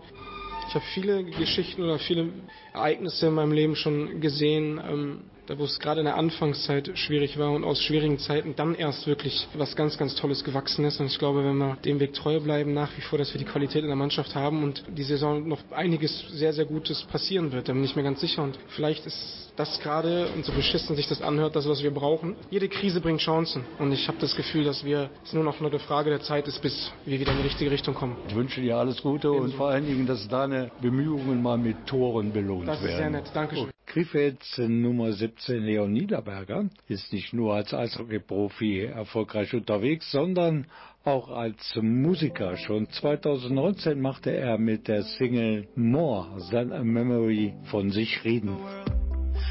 Ich 0.68 0.74
habe 0.74 0.85
viele 0.92 1.24
Geschichten 1.24 1.83
oder 1.83 1.98
viele 1.98 2.28
Ereignisse 2.74 3.28
in 3.28 3.35
meinem 3.35 3.52
Leben 3.52 3.74
schon 3.74 4.20
gesehen. 4.20 4.81
Ähm, 4.87 5.20
da 5.49 5.59
wo 5.59 5.65
es 5.65 5.79
gerade 5.79 6.01
in 6.01 6.05
der 6.05 6.19
Anfangszeit 6.19 6.91
schwierig 6.99 7.39
war 7.39 7.53
und 7.53 7.65
aus 7.65 7.83
schwierigen 7.83 8.19
Zeiten 8.19 8.55
dann 8.55 8.75
erst 8.75 9.07
wirklich 9.07 9.49
was 9.55 9.75
ganz, 9.77 9.97
ganz 9.97 10.15
Tolles 10.15 10.45
gewachsen 10.45 10.85
ist. 10.85 11.01
Und 11.01 11.07
ich 11.07 11.19
glaube, 11.19 11.43
wenn 11.43 11.57
wir 11.57 11.77
dem 11.87 12.01
Weg 12.01 12.13
treu 12.13 12.39
bleiben, 12.39 12.75
nach 12.75 12.95
wie 12.99 13.01
vor, 13.01 13.19
dass 13.19 13.33
wir 13.33 13.39
die 13.39 13.47
Qualität 13.47 13.81
in 13.81 13.89
der 13.89 13.97
Mannschaft 13.97 14.35
haben 14.35 14.63
und 14.63 14.85
die 14.89 15.03
Saison 15.05 15.49
noch 15.49 15.61
einiges 15.71 16.27
sehr, 16.33 16.53
sehr 16.53 16.67
Gutes 16.67 17.03
passieren 17.05 17.51
wird, 17.51 17.69
da 17.69 17.73
bin 17.73 17.83
ich 17.83 17.97
mir 17.97 18.03
ganz 18.03 18.21
sicher. 18.21 18.43
Und 18.43 18.59
vielleicht 18.69 19.07
ist 19.07 19.48
das 19.59 19.81
gerade, 19.81 20.29
und 20.35 20.44
so 20.44 20.53
beschissen 20.53 20.94
sich 20.94 21.09
das 21.09 21.21
anhört, 21.21 21.57
das, 21.57 21.68
was 21.68 21.83
wir 21.83 21.90
brauchen. 21.90 22.37
Jede 22.51 22.68
Krise 22.68 23.01
bringt 23.01 23.21
Chancen. 23.21 23.64
Und 23.79 23.92
ich 23.92 24.07
habe 24.07 24.18
das 24.21 24.37
Gefühl, 24.37 24.64
dass 24.64 24.85
wir 24.85 25.11
es 25.25 25.33
nur 25.33 25.44
noch 25.44 25.61
eine 25.61 25.79
Frage 25.79 26.11
der 26.11 26.21
Zeit 26.21 26.47
ist, 26.47 26.62
bis 26.62 26.92
wir 27.05 27.18
wieder 27.18 27.33
in 27.33 27.38
die 27.38 27.44
richtige 27.44 27.71
Richtung 27.71 27.94
kommen. 27.94 28.16
Ich 28.29 28.35
wünsche 28.35 28.61
dir 28.61 28.77
alles 28.77 29.03
Gute 29.03 29.29
Ebenso. 29.29 29.44
und 29.44 29.55
vor 29.55 29.68
allen 29.71 29.87
Dingen, 29.87 30.07
dass 30.07 30.29
deine 30.29 30.71
Bemühungen 30.81 31.42
mal 31.42 31.59
mit 31.59 31.87
Toren 31.87 32.33
belohnt 32.33 32.66
werden. 32.66 32.81
Das 32.81 32.90
ist 32.90 32.97
sehr 32.97 33.11
nett. 33.11 33.31
Dankeschön. 33.35 33.71
Krefeld 33.87 34.42
Nummer 34.59 35.12
17 35.12 35.62
Leon 35.62 35.90
Niederberger 35.90 36.66
ist 36.88 37.11
nicht 37.12 37.33
nur 37.33 37.55
als 37.55 37.73
Eishockey-Profi 37.73 38.83
erfolgreich 38.85 39.55
unterwegs, 39.55 40.11
sondern 40.12 40.66
auch 41.05 41.31
als 41.31 41.75
Musiker. 41.81 42.59
Schon 42.59 42.88
2019 42.90 43.99
machte 43.99 44.31
er 44.31 44.59
mit 44.59 44.88
der 44.88 45.03
Single 45.03 45.68
More 45.75 46.27
Than 46.51 46.71
a 46.73 46.85
Memory 46.85 47.55
von 47.71 47.90
sich 47.90 48.23
reden. 48.25 48.59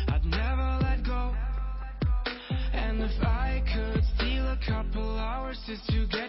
I'd 0.10 0.26
never 0.26 0.80
let 0.82 1.04
go. 1.06 1.34
And 2.74 3.02
if 3.02 3.24
I 3.24 3.63
could 3.74 4.04
steal 4.15 4.46
a 4.48 4.58
couple 4.65 5.17
hours 5.17 5.60
just 5.67 5.88
to 5.89 6.08
get 6.08 6.27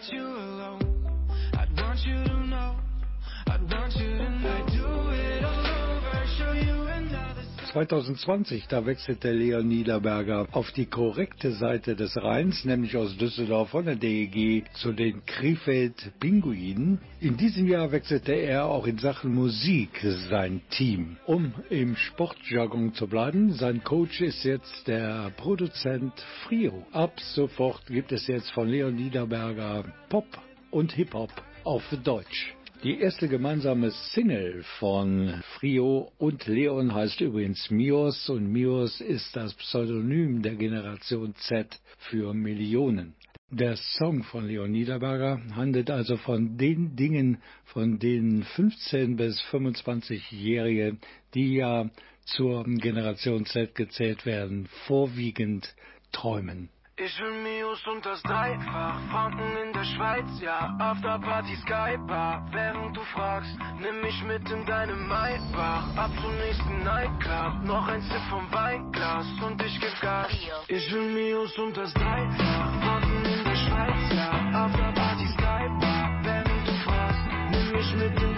2020, 7.78 8.66
da 8.66 8.86
wechselte 8.86 9.30
Leon 9.30 9.68
Niederberger 9.68 10.48
auf 10.50 10.72
die 10.72 10.86
korrekte 10.86 11.52
Seite 11.52 11.94
des 11.94 12.16
Rheins, 12.16 12.64
nämlich 12.64 12.96
aus 12.96 13.16
Düsseldorf 13.16 13.70
von 13.70 13.84
der 13.84 13.94
DEG 13.94 14.64
zu 14.72 14.92
den 14.92 15.24
Krefeld 15.26 15.94
Pinguinen. 16.18 16.98
In 17.20 17.36
diesem 17.36 17.68
Jahr 17.68 17.92
wechselte 17.92 18.32
er 18.32 18.64
auch 18.64 18.88
in 18.88 18.98
Sachen 18.98 19.32
Musik 19.32 20.04
sein 20.28 20.60
Team. 20.70 21.18
Um 21.24 21.54
im 21.70 21.94
Sportjargon 21.94 22.94
zu 22.94 23.06
bleiben, 23.06 23.52
sein 23.52 23.84
Coach 23.84 24.22
ist 24.22 24.42
jetzt 24.42 24.88
der 24.88 25.30
Produzent 25.36 26.14
Frio. 26.42 26.84
Ab 26.90 27.20
sofort 27.20 27.86
gibt 27.86 28.10
es 28.10 28.26
jetzt 28.26 28.50
von 28.50 28.66
Leon 28.66 28.96
Niederberger 28.96 29.84
Pop 30.08 30.26
und 30.72 30.90
Hip-Hop 30.94 31.30
auf 31.62 31.84
Deutsch. 32.02 32.57
Die 32.84 33.00
erste 33.00 33.26
gemeinsame 33.26 33.90
Single 33.90 34.62
von 34.78 35.42
Frio 35.56 36.12
und 36.16 36.46
Leon 36.46 36.94
heißt 36.94 37.20
übrigens 37.20 37.72
Mios 37.72 38.28
und 38.28 38.52
Mios 38.52 39.00
ist 39.00 39.34
das 39.34 39.52
Pseudonym 39.54 40.42
der 40.42 40.54
Generation 40.54 41.34
Z 41.34 41.80
für 41.98 42.32
Millionen. 42.34 43.14
Der 43.50 43.74
Song 43.76 44.22
von 44.22 44.46
Leon 44.46 44.70
Niederberger 44.70 45.40
handelt 45.56 45.90
also 45.90 46.16
von 46.18 46.56
den 46.56 46.94
Dingen, 46.94 47.38
von 47.64 47.98
denen 47.98 48.44
15 48.44 49.16
bis 49.16 49.42
25-Jährige, 49.50 50.98
die 51.34 51.54
ja 51.54 51.90
zur 52.26 52.62
Generation 52.62 53.44
Z 53.44 53.74
gezählt 53.74 54.24
werden, 54.24 54.68
vorwiegend 54.86 55.74
träumen. 56.12 56.68
Ich 57.00 57.20
will 57.20 57.30
Mios 57.44 57.78
und 57.86 58.04
das 58.04 58.20
Dreifach, 58.22 58.98
Franken 59.12 59.56
in 59.56 59.72
der 59.72 59.84
Schweiz, 59.84 60.26
ja, 60.40 60.74
Afterparty 60.80 61.54
Skybar. 61.58 62.44
Während 62.50 62.96
du 62.96 63.00
fragst, 63.14 63.56
nimm 63.78 64.00
mich 64.00 64.20
mit 64.24 64.50
in 64.50 64.66
deinem 64.66 65.06
Maybach, 65.06 65.96
ab 65.96 66.10
zum 66.20 66.36
nächsten 66.38 66.82
Nightclub, 66.82 67.62
noch 67.62 67.86
ein 67.86 68.00
Sip 68.00 68.22
vom 68.28 68.50
Weinglas 68.50 69.26
und 69.46 69.62
ich 69.62 69.78
geb 69.78 70.00
Gas. 70.00 70.32
Ich 70.66 70.92
will 70.92 71.14
Mios 71.14 71.56
und 71.58 71.76
das 71.76 71.94
Dreifach, 71.94 72.82
Franken 72.82 73.24
in 73.24 73.44
der 73.44 73.56
Schweiz, 73.56 74.12
ja, 74.16 74.64
Afterparty 74.64 75.26
Skybar. 75.34 76.20
Während 76.24 76.66
du 76.66 76.72
fragst, 76.82 77.22
nimm 77.52 77.72
mich 77.74 77.94
mit 77.94 78.22
in 78.22 78.37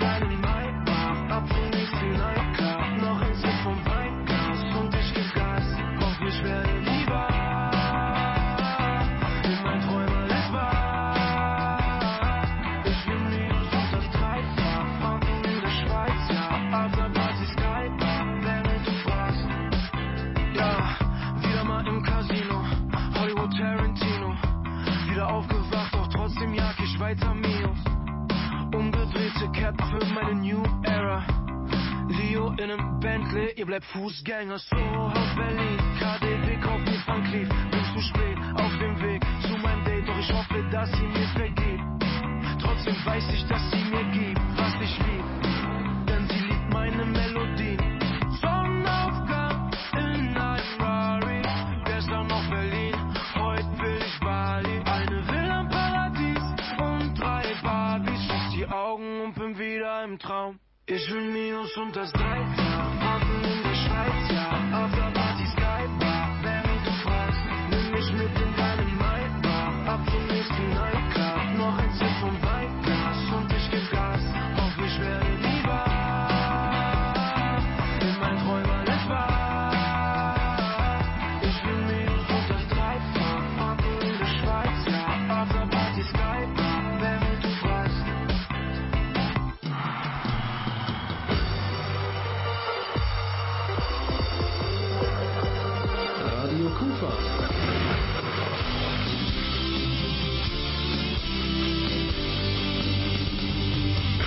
Fußgänger, 33.80 34.58
so 34.58 34.76
aus 34.76 35.34
Berlin. 35.36 35.78
KDW 35.98 36.60
kauft 36.60 36.84
mir 36.84 37.02
Van 37.06 37.24
Cleef, 37.24 37.48
bin 37.48 37.84
zu 37.94 38.00
spät 38.00 38.29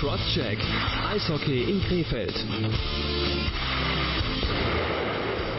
Crosscheck. 0.04 0.58
Eishockey 1.14 1.62
in 1.62 1.80
Krefeld. 1.80 2.34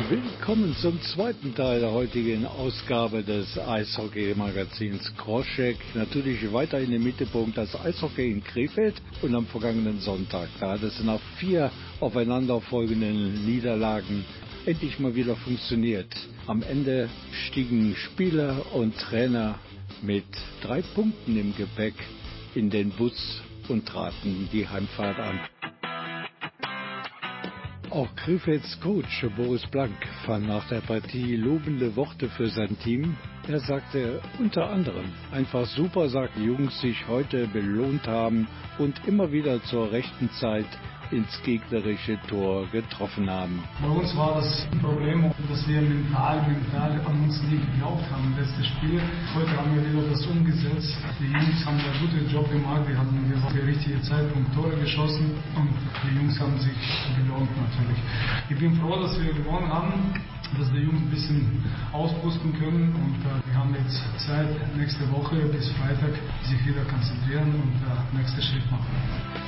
Willkommen 0.08 0.76
zum 0.80 1.02
zweiten 1.02 1.56
Teil 1.56 1.80
der 1.80 1.92
heutigen 1.92 2.46
Ausgabe 2.46 3.24
des 3.24 3.58
Eishockey-Magazins 3.58 5.16
Crosscheck. 5.18 5.78
Natürlich 5.96 6.54
weiter 6.54 6.78
in 6.78 6.92
den 6.92 7.04
Mittelpunkt 7.04 7.58
das 7.58 7.74
Eishockey 7.74 8.34
in 8.34 8.44
Krefeld 8.44 8.94
und 9.24 9.34
am 9.34 9.48
vergangenen 9.48 10.00
Sonntag. 10.00 10.50
Da 10.60 10.74
hat 10.74 10.84
es 10.84 11.04
nach 11.04 11.20
vier 11.40 11.72
aufeinanderfolgenden 12.00 13.48
Niederlagen 13.48 14.26
endlich 14.68 15.00
mal 15.00 15.16
wieder 15.16 15.36
funktioniert. 15.38 16.16
Am 16.46 16.62
Ende 16.62 17.10
stiegen 17.48 17.96
Spieler 17.96 18.64
und 18.76 18.96
Trainer 18.96 19.56
mit 20.04 20.26
drei 20.62 20.84
Punkten 20.84 21.36
im 21.36 21.56
Gepäck 21.56 21.96
in 22.54 22.70
den 22.70 22.92
Bus 22.92 23.42
und 23.70 23.86
traten 23.86 24.50
die 24.52 24.68
Heimfahrt 24.68 25.20
an. 25.20 25.40
Auch 27.96 28.14
Krefelds 28.18 28.78
Coach 28.82 29.26
Boris 29.38 29.66
Blank 29.68 29.96
fand 30.26 30.48
nach 30.48 30.68
der 30.68 30.82
Partie 30.82 31.38
lobende 31.38 31.96
Worte 31.96 32.28
für 32.28 32.50
sein 32.50 32.78
Team. 32.80 33.16
Er 33.48 33.60
sagte 33.62 34.22
unter 34.38 34.70
anderem, 34.70 35.06
einfach 35.32 35.66
super, 35.66 36.10
sagt 36.10 36.36
die 36.36 36.44
Jungs 36.44 36.78
sich 36.82 37.08
heute 37.08 37.48
belohnt 37.48 38.06
haben 38.06 38.50
und 38.80 39.00
immer 39.08 39.32
wieder 39.32 39.64
zur 39.64 39.92
rechten 39.94 40.30
Zeit 40.32 40.68
ins 41.16 41.42
gegnerische 41.44 42.20
Tor 42.28 42.68
getroffen 42.72 43.30
haben. 43.30 43.64
Bei 43.82 43.88
uns 43.88 44.16
war 44.18 44.36
das 44.36 44.68
Problem, 44.82 45.32
dass 45.50 45.68
wir 45.68 45.82
mental, 45.82 46.46
mental 46.48 47.00
an 47.08 47.24
uns 47.24 47.42
nie 47.44 47.58
geglaubt 47.58 48.04
haben, 48.12 48.36
letztes 48.38 48.68
Spiel. 48.68 49.02
Heute 49.34 49.52
haben 49.56 49.74
wir 49.76 49.84
wieder 49.90 50.10
das 50.10 50.26
umgesetzt. 50.26 50.98
Die 51.20 51.32
Jungs 51.32 51.66
haben 51.66 51.80
einen 51.80 52.00
guten 52.02 52.30
Job 52.30 52.52
gemacht, 52.52 52.82
die 52.90 52.98
haben 52.98 53.30
gesagt, 53.32 53.56
der 53.56 53.66
richtige 53.66 54.02
Zeitpunkt 54.02 54.54
Tore 54.54 54.76
geschossen 54.76 55.32
und 55.56 55.70
die 56.04 56.16
Jungs 56.16 56.40
haben 56.40 56.60
sich 56.60 56.76
belohnt 57.16 57.50
natürlich. 57.56 58.00
Ich 58.50 58.60
bin 58.60 58.76
froh, 58.76 59.00
dass 59.02 59.20
wir 59.20 59.34
gewonnen 59.34 59.72
haben, 59.72 60.14
dass 60.58 60.72
die 60.72 60.80
Jungs 60.80 61.02
ein 61.02 61.10
bisschen 61.10 61.64
auspusten 61.92 62.54
können 62.60 62.94
und 62.94 63.20
äh, 63.24 63.40
wir 63.48 63.56
haben 63.58 63.74
jetzt 63.76 64.04
Zeit, 64.28 64.50
nächste 64.76 65.10
Woche 65.12 65.38
bis 65.48 65.70
Freitag 65.72 66.14
sich 66.44 66.66
wieder 66.66 66.84
konzentrieren 66.86 67.56
und 67.56 67.76
äh, 67.88 68.18
nächsten 68.18 68.42
Schritt 68.42 68.70
machen. 68.70 69.45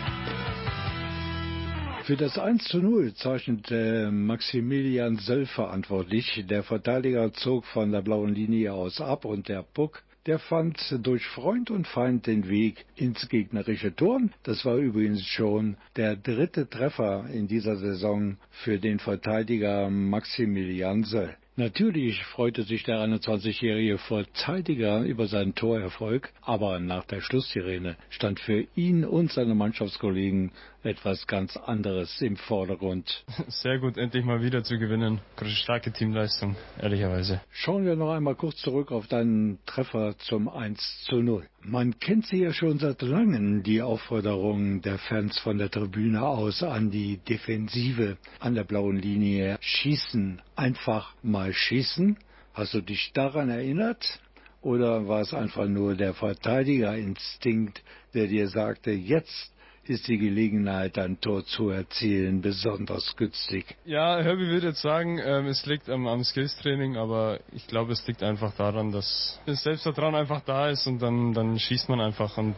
Für 2.08 2.15
das 2.15 2.38
1 2.39 2.63
zu 2.63 2.78
0 2.78 3.15
zeichnete 3.15 4.12
Maximilian 4.13 5.17
Söll 5.17 5.46
verantwortlich. 5.46 6.46
Der 6.50 6.63
Verteidiger 6.63 7.34
zog 7.34 7.65
von 7.65 7.91
der 7.91 8.02
blauen 8.02 8.34
Linie 8.34 8.72
aus 8.72 9.02
ab 9.02 9.26
und 9.26 9.50
der 9.50 9.62
Puck, 9.62 10.04
der 10.26 10.39
fand 10.39 10.80
durch 11.06 11.26
Freund 11.28 11.70
und 11.70 11.86
Feind 11.86 12.26
den 12.26 12.48
Weg 12.48 12.86
ins 12.96 13.28
gegnerische 13.28 13.93
Tor. 13.93 14.22
Das 14.43 14.63
war 14.63 14.78
übrigens 14.78 15.26
schon 15.26 15.76
der 15.98 16.15
dritte 16.15 16.70
Treffer 16.70 17.26
in 17.30 17.50
dieser 17.50 17.76
Saison 17.76 18.38
für 18.52 18.80
den 18.80 19.00
Verteidiger 19.00 19.89
Maximilian 19.89 21.04
Söll. 21.04 21.36
Natürlich 21.60 22.24
freute 22.24 22.62
sich 22.62 22.84
der 22.84 23.00
21-jährige 23.00 23.98
Verteidiger 23.98 25.02
über 25.02 25.26
seinen 25.26 25.56
Torerfolg, 25.56 26.32
aber 26.43 26.80
nach 26.80 27.04
der 27.06 27.20
Schlusssirene 27.20 27.98
stand 28.12 28.39
für 28.39 28.67
ihn 28.76 29.04
und 29.04 29.32
seine 29.32 29.56
Mannschaftskollegen 29.56 30.52
etwas 30.84 31.26
ganz 31.26 31.58
anderes 31.58 32.22
im 32.22 32.36
Vordergrund. 32.38 33.26
Sehr 33.48 33.80
gut, 33.80 33.98
endlich 33.98 34.24
mal 34.24 34.43
wieder 34.43 34.63
zu 34.63 34.78
gewinnen. 34.78 35.20
Starke 35.48 35.91
Teamleistung, 35.91 36.56
ehrlicherweise. 36.80 37.41
Schauen 37.50 37.86
wir 37.86 37.96
noch 37.96 38.13
einmal 38.13 38.36
kurz 38.36 38.58
zurück 38.58 38.91
auf 38.91 39.08
deinen 39.08 39.58
Treffer 39.65 40.15
zum 40.20 40.50
1 40.50 41.06
zu 41.06 41.24
0. 41.24 41.48
Man 41.69 41.99
kennt 41.99 42.25
sie 42.27 42.43
ja 42.43 42.53
schon 42.53 42.80
seit 42.80 43.01
langem, 43.01 43.62
die 43.62 43.82
Aufforderung 43.82 44.82
der 44.82 44.97
Fans 44.97 45.38
von 45.39 45.58
der 45.58 45.69
Tribüne 45.69 46.25
aus 46.25 46.63
an 46.63 46.91
die 46.91 47.17
Defensive 47.17 48.15
an 48.39 48.56
der 48.56 48.63
blauen 48.63 48.95
Linie. 48.95 49.58
Schießen, 49.60 50.41
einfach 50.56 51.13
mal 51.23 51.51
schießen. 51.51 52.17
Hast 52.53 52.73
du 52.73 52.80
dich 52.80 53.12
daran 53.13 53.49
erinnert? 53.49 54.21
Oder 54.62 55.10
war 55.10 55.19
es 55.19 55.34
einfach 55.34 55.67
nur 55.67 55.95
der 55.95 56.13
Verteidigerinstinkt, 56.13 57.84
der 58.13 58.27
dir 58.27 58.47
sagte, 58.47 58.91
jetzt 58.91 59.51
ist 59.89 60.08
die 60.08 60.17
Gelegenheit, 60.17 60.97
ein 60.97 61.19
Tor 61.19 61.45
zu 61.45 61.69
erzielen, 61.69 62.41
besonders 62.41 63.15
günstig. 63.15 63.76
Ja, 63.86 64.19
Herbie 64.19 64.47
würde 64.47 64.67
jetzt 64.67 64.82
sagen, 64.82 65.19
ähm, 65.23 65.47
es 65.47 65.65
liegt 65.65 65.89
am, 65.89 66.08
am 66.08 66.23
Skills-Training, 66.23 66.97
aber 66.97 67.39
ich 67.52 67.67
glaube, 67.67 67.93
es 67.93 68.06
liegt 68.08 68.23
einfach 68.23 68.54
daran, 68.56 68.91
dass 68.91 69.39
das 69.45 69.63
Selbstvertrauen 69.63 70.15
einfach 70.15 70.41
da 70.41 70.69
ist 70.69 70.88
und 70.88 71.00
dann, 71.02 71.34
dann 71.34 71.60
schießt 71.60 71.89
man 71.89 72.00
einfach 72.00 72.38
und 72.38 72.56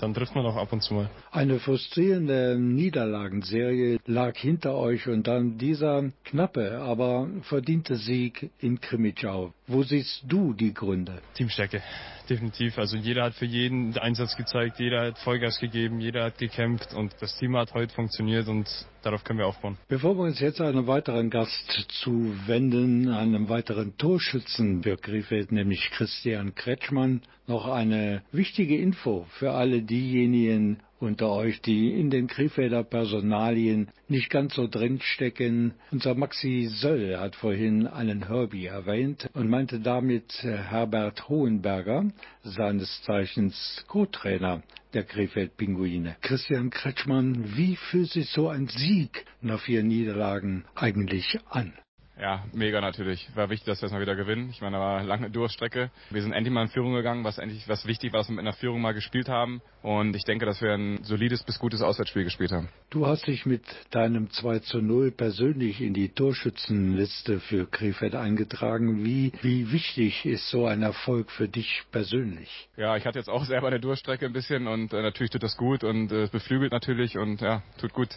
dann 0.00 0.14
trifft 0.14 0.34
man 0.34 0.46
auch 0.46 0.56
ab 0.56 0.72
und 0.72 0.82
zu 0.82 0.94
mal. 0.94 1.10
Eine 1.30 1.58
frustrierende 1.58 2.56
Niederlagenserie 2.58 3.98
lag 4.06 4.36
hinter 4.36 4.74
euch 4.74 5.06
und 5.06 5.26
dann 5.26 5.58
dieser 5.58 6.10
knappe, 6.24 6.78
aber 6.78 7.28
verdiente 7.42 7.96
Sieg 7.96 8.50
in 8.58 8.80
Krimitschau. 8.80 9.52
Wo 9.66 9.82
siehst 9.82 10.22
du 10.26 10.54
die 10.54 10.72
Gründe? 10.72 11.20
Teamstärke, 11.34 11.82
definitiv. 12.30 12.78
Also 12.78 12.96
jeder 12.96 13.24
hat 13.24 13.34
für 13.34 13.44
jeden 13.44 13.98
Einsatz 13.98 14.36
gezeigt, 14.36 14.78
jeder 14.78 15.06
hat 15.08 15.18
Vollgas 15.18 15.58
gegeben, 15.58 16.00
jeder 16.00 16.24
hat 16.24 16.38
gekämpft 16.38 16.94
und 16.94 17.14
das 17.20 17.36
Team 17.36 17.56
hat 17.56 17.74
heute 17.74 17.92
funktioniert 17.92 18.48
und 18.48 18.68
darauf 19.02 19.24
können 19.24 19.40
wir 19.40 19.46
aufbauen. 19.46 19.76
Bevor 19.88 20.16
wir 20.16 20.22
uns 20.22 20.40
jetzt 20.40 20.60
einem 20.60 20.86
weiteren 20.86 21.28
Gast 21.28 21.86
zuwenden, 22.02 23.08
einem 23.08 23.48
weiteren 23.48 23.96
Torschützen 23.96 24.82
für 24.82 24.96
Krefeld, 24.96 25.52
nämlich 25.52 25.90
Christian 25.90 26.54
Kretschmann, 26.54 27.22
noch 27.46 27.66
eine 27.66 28.22
wichtige 28.32 28.78
Info 28.78 29.26
für 29.38 29.52
alle 29.52 29.82
diejenigen 29.82 30.80
unter 31.00 31.30
euch, 31.30 31.60
die 31.62 31.98
in 31.98 32.10
den 32.10 32.26
Krefelder 32.26 32.84
Personalien 32.84 33.88
nicht 34.08 34.30
ganz 34.30 34.54
so 34.54 34.66
drinstecken. 34.66 35.74
Unser 35.90 36.14
Maxi 36.14 36.68
Söll 36.70 37.18
hat 37.18 37.36
vorhin 37.36 37.86
einen 37.86 38.28
Herbie 38.28 38.66
erwähnt 38.66 39.28
und 39.34 39.48
meinte 39.48 39.80
damit 39.80 40.42
Herbert 40.42 41.28
Hohenberger, 41.28 42.04
seines 42.42 43.02
Zeichens 43.02 43.84
Co-Trainer 43.88 44.62
der 44.92 45.04
Krefeld 45.04 45.56
Pinguine. 45.56 46.16
Christian 46.20 46.70
Kretschmann, 46.70 47.56
wie 47.56 47.76
fühlt 47.76 48.10
sich 48.10 48.28
so 48.30 48.48
ein 48.48 48.68
Sieg 48.68 49.24
nach 49.40 49.60
vier 49.60 49.82
Niederlagen 49.82 50.64
eigentlich 50.74 51.38
an? 51.48 51.72
Ja, 52.20 52.44
mega 52.52 52.82
natürlich. 52.82 53.28
War 53.34 53.48
wichtig, 53.48 53.66
dass 53.66 53.80
wir 53.80 53.86
es 53.86 53.92
mal 53.92 54.00
wieder 54.02 54.14
gewinnen. 54.14 54.50
Ich 54.50 54.60
meine, 54.60 54.76
da 54.76 54.82
war 54.82 55.02
lange 55.02 55.30
Durststrecke. 55.30 55.90
Wir 56.10 56.22
sind 56.22 56.32
endlich 56.32 56.52
mal 56.52 56.62
in 56.62 56.68
Führung 56.68 56.92
gegangen, 56.92 57.24
was 57.24 57.38
endlich 57.38 57.66
was 57.66 57.86
wichtig 57.86 58.12
war, 58.12 58.20
dass 58.20 58.28
wir 58.28 58.36
mit 58.36 58.44
einer 58.44 58.52
Führung 58.52 58.82
mal 58.82 58.92
gespielt 58.92 59.30
haben. 59.30 59.62
Und 59.82 60.14
ich 60.14 60.24
denke, 60.24 60.44
dass 60.44 60.60
wir 60.60 60.74
ein 60.74 61.02
solides 61.02 61.42
bis 61.44 61.58
gutes 61.58 61.80
Auswärtsspiel 61.80 62.24
gespielt 62.24 62.52
haben. 62.52 62.68
Du 62.90 63.06
hast 63.06 63.26
dich 63.26 63.46
mit 63.46 63.62
deinem 63.90 64.30
2 64.30 64.58
zu 64.58 64.82
0 64.82 65.12
persönlich 65.12 65.80
in 65.80 65.94
die 65.94 66.10
Torschützenliste 66.10 67.40
für 67.40 67.66
Krefeld 67.66 68.14
eingetragen. 68.14 69.02
Wie, 69.02 69.32
wie 69.40 69.72
wichtig 69.72 70.26
ist 70.26 70.50
so 70.50 70.66
ein 70.66 70.82
Erfolg 70.82 71.30
für 71.30 71.48
dich 71.48 71.84
persönlich? 71.90 72.68
Ja, 72.76 72.96
ich 72.98 73.06
hatte 73.06 73.18
jetzt 73.18 73.30
auch 73.30 73.46
selber 73.46 73.68
eine 73.68 73.80
Durststrecke 73.80 74.26
ein 74.26 74.34
bisschen 74.34 74.66
und 74.66 74.92
äh, 74.92 75.00
natürlich 75.00 75.30
tut 75.30 75.42
das 75.42 75.56
gut 75.56 75.84
und 75.84 76.12
äh, 76.12 76.28
beflügelt 76.30 76.72
natürlich 76.72 77.16
und 77.16 77.40
ja, 77.40 77.62
tut 77.78 77.94
gut. 77.94 78.10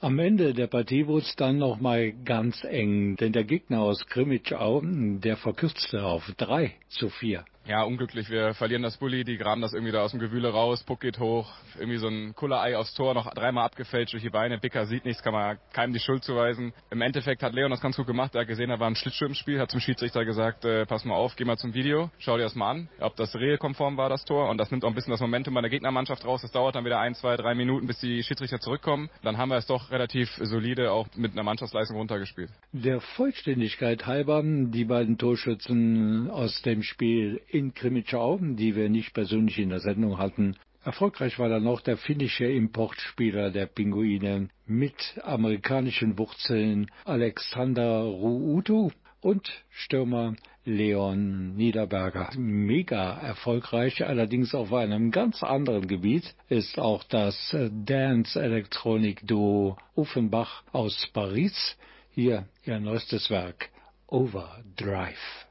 Am 0.00 0.20
Ende 0.20 0.54
der 0.54 0.68
Partie 0.68 1.08
wurde 1.08 1.26
es 1.26 1.34
dann 1.34 1.58
noch 1.58 1.80
mal 1.80 2.12
ganz 2.24 2.62
eng, 2.62 3.16
denn 3.16 3.32
der 3.32 3.42
Gegner 3.42 3.80
aus 3.80 4.06
Krimitschau, 4.06 4.80
der 4.84 5.36
verkürzte 5.36 6.04
auf 6.04 6.22
3 6.36 6.72
zu 6.88 7.08
4. 7.08 7.44
Ja, 7.68 7.82
unglücklich. 7.82 8.30
Wir 8.30 8.54
verlieren 8.54 8.80
das 8.80 8.96
Bulli, 8.96 9.24
die 9.24 9.36
graben 9.36 9.60
das 9.60 9.74
irgendwie 9.74 9.92
da 9.92 10.00
aus 10.00 10.12
dem 10.12 10.20
Gewühle 10.20 10.48
raus, 10.48 10.82
Puck 10.84 11.00
geht 11.00 11.18
hoch, 11.18 11.52
irgendwie 11.78 11.98
so 11.98 12.08
ein 12.08 12.34
Kullerei 12.34 12.78
aufs 12.78 12.94
Tor, 12.94 13.12
noch 13.12 13.30
dreimal 13.34 13.66
abgefälscht 13.66 14.14
durch 14.14 14.22
die 14.22 14.30
Beine. 14.30 14.56
Bicker 14.56 14.86
sieht 14.86 15.04
nichts, 15.04 15.22
kann 15.22 15.34
man 15.34 15.58
keinem 15.74 15.92
die 15.92 16.00
Schuld 16.00 16.24
zuweisen. 16.24 16.72
Im 16.90 17.02
Endeffekt 17.02 17.42
hat 17.42 17.52
Leon 17.52 17.70
das 17.70 17.82
ganz 17.82 17.98
gut 17.98 18.06
gemacht. 18.06 18.34
Er 18.34 18.40
hat 18.40 18.48
gesehen, 18.48 18.70
da 18.70 18.80
war 18.80 18.86
ein 18.86 18.96
Schlittschuh 18.96 19.26
im 19.26 19.34
Spiel, 19.34 19.60
hat 19.60 19.70
zum 19.70 19.80
Schiedsrichter 19.80 20.24
gesagt, 20.24 20.64
äh, 20.64 20.86
pass 20.86 21.04
mal 21.04 21.14
auf, 21.14 21.36
geh 21.36 21.44
mal 21.44 21.58
zum 21.58 21.74
Video, 21.74 22.10
schau 22.16 22.38
dir 22.38 22.44
das 22.44 22.54
mal 22.54 22.70
an, 22.70 22.88
ob 23.00 23.16
das 23.16 23.34
regelkonform 23.34 23.98
war, 23.98 24.08
das 24.08 24.24
Tor. 24.24 24.48
Und 24.48 24.56
das 24.56 24.70
nimmt 24.70 24.82
auch 24.82 24.88
ein 24.88 24.94
bisschen 24.94 25.10
das 25.10 25.20
Momentum 25.20 25.52
bei 25.52 25.60
der 25.60 25.68
Gegnermannschaft 25.68 26.24
raus. 26.24 26.40
Das 26.40 26.52
dauert 26.52 26.74
dann 26.74 26.86
wieder 26.86 27.00
ein, 27.00 27.14
zwei, 27.16 27.36
drei 27.36 27.54
Minuten, 27.54 27.86
bis 27.86 28.00
die 28.00 28.22
Schiedsrichter 28.22 28.60
zurückkommen. 28.60 29.10
Dann 29.22 29.36
haben 29.36 29.50
wir 29.50 29.58
es 29.58 29.66
doch 29.66 29.90
relativ 29.90 30.30
solide 30.40 30.90
auch 30.90 31.06
mit 31.16 31.32
einer 31.32 31.42
Mannschaftsleistung 31.42 31.98
runtergespielt. 31.98 32.48
Der 32.72 33.02
Vollständigkeit 33.02 34.06
halber, 34.06 34.42
die 34.42 34.86
beiden 34.86 35.18
Torschützen 35.18 36.30
aus 36.30 36.62
dem 36.62 36.82
Spiel 36.82 37.42
in 37.58 37.74
Krimitschau 37.74 38.38
die 38.40 38.76
wir 38.76 38.88
nicht 38.88 39.12
persönlich 39.12 39.58
in 39.58 39.70
der 39.70 39.80
Sendung 39.80 40.18
hatten. 40.18 40.56
Erfolgreich 40.84 41.38
war 41.38 41.48
dann 41.48 41.64
noch 41.64 41.80
der 41.80 41.96
finnische 41.96 42.46
Importspieler 42.46 43.50
der 43.50 43.66
Pinguine 43.66 44.48
mit 44.64 45.20
amerikanischen 45.22 46.16
Wurzeln 46.18 46.90
Alexander 47.04 48.02
Ruutu 48.02 48.90
und 49.20 49.50
Stürmer 49.70 50.36
Leon 50.64 51.56
Niederberger. 51.56 52.30
Mega 52.36 53.18
erfolgreich, 53.18 54.06
allerdings 54.06 54.54
auf 54.54 54.72
einem 54.72 55.10
ganz 55.10 55.42
anderen 55.42 55.88
Gebiet 55.88 56.34
ist 56.48 56.78
auch 56.78 57.02
das 57.04 57.56
Dance 57.84 58.40
Elektronik 58.40 59.26
Duo 59.26 59.76
Offenbach 59.96 60.62
aus 60.72 61.08
Paris. 61.12 61.76
Hier 62.10 62.46
ihr 62.64 62.78
neuestes 62.78 63.30
Werk 63.30 63.70
Overdrive. 64.06 65.47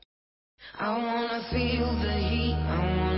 I 0.75 0.97
wanna 0.97 1.41
feel 1.51 1.91
the 1.99 2.13
heat, 2.13 3.16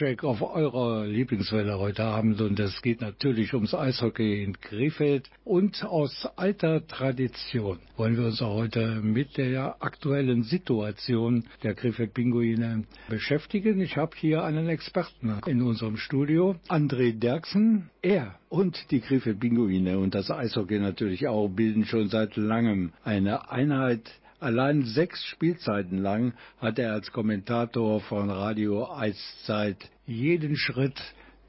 Crosscheck 0.00 0.24
auf 0.24 0.40
eurer 0.40 1.04
Lieblingswelle 1.04 1.78
heute 1.78 2.04
Abend 2.04 2.40
und 2.40 2.58
es 2.58 2.80
geht 2.80 3.02
natürlich 3.02 3.52
ums 3.52 3.74
Eishockey 3.74 4.42
in 4.42 4.58
Krefeld 4.58 5.28
und 5.44 5.84
aus 5.84 6.26
alter 6.36 6.86
Tradition 6.86 7.78
wollen 7.98 8.16
wir 8.16 8.24
uns 8.24 8.40
auch 8.40 8.54
heute 8.54 9.02
mit 9.02 9.36
der 9.36 9.76
aktuellen 9.80 10.42
Situation 10.42 11.44
der 11.62 11.74
Krefeld 11.74 12.14
Pinguine 12.14 12.84
beschäftigen. 13.10 13.78
Ich 13.82 13.98
habe 13.98 14.16
hier 14.16 14.42
einen 14.42 14.70
Experten 14.70 15.38
in 15.46 15.60
unserem 15.60 15.98
Studio, 15.98 16.56
André 16.68 17.12
Derksen. 17.12 17.90
Er 18.00 18.36
und 18.48 18.90
die 18.90 19.00
Krefeld 19.00 19.38
Pinguine 19.38 19.98
und 19.98 20.14
das 20.14 20.30
Eishockey 20.30 20.78
natürlich 20.78 21.28
auch 21.28 21.48
bilden 21.48 21.84
schon 21.84 22.08
seit 22.08 22.36
langem 22.36 22.92
eine 23.04 23.50
Einheit 23.50 24.10
Allein 24.40 24.84
sechs 24.84 25.22
Spielzeiten 25.26 25.98
lang 25.98 26.32
hat 26.58 26.78
er 26.78 26.94
als 26.94 27.12
Kommentator 27.12 28.00
von 28.00 28.30
Radio 28.30 28.90
Eiszeit 28.90 29.76
jeden 30.06 30.56
Schritt 30.56 30.98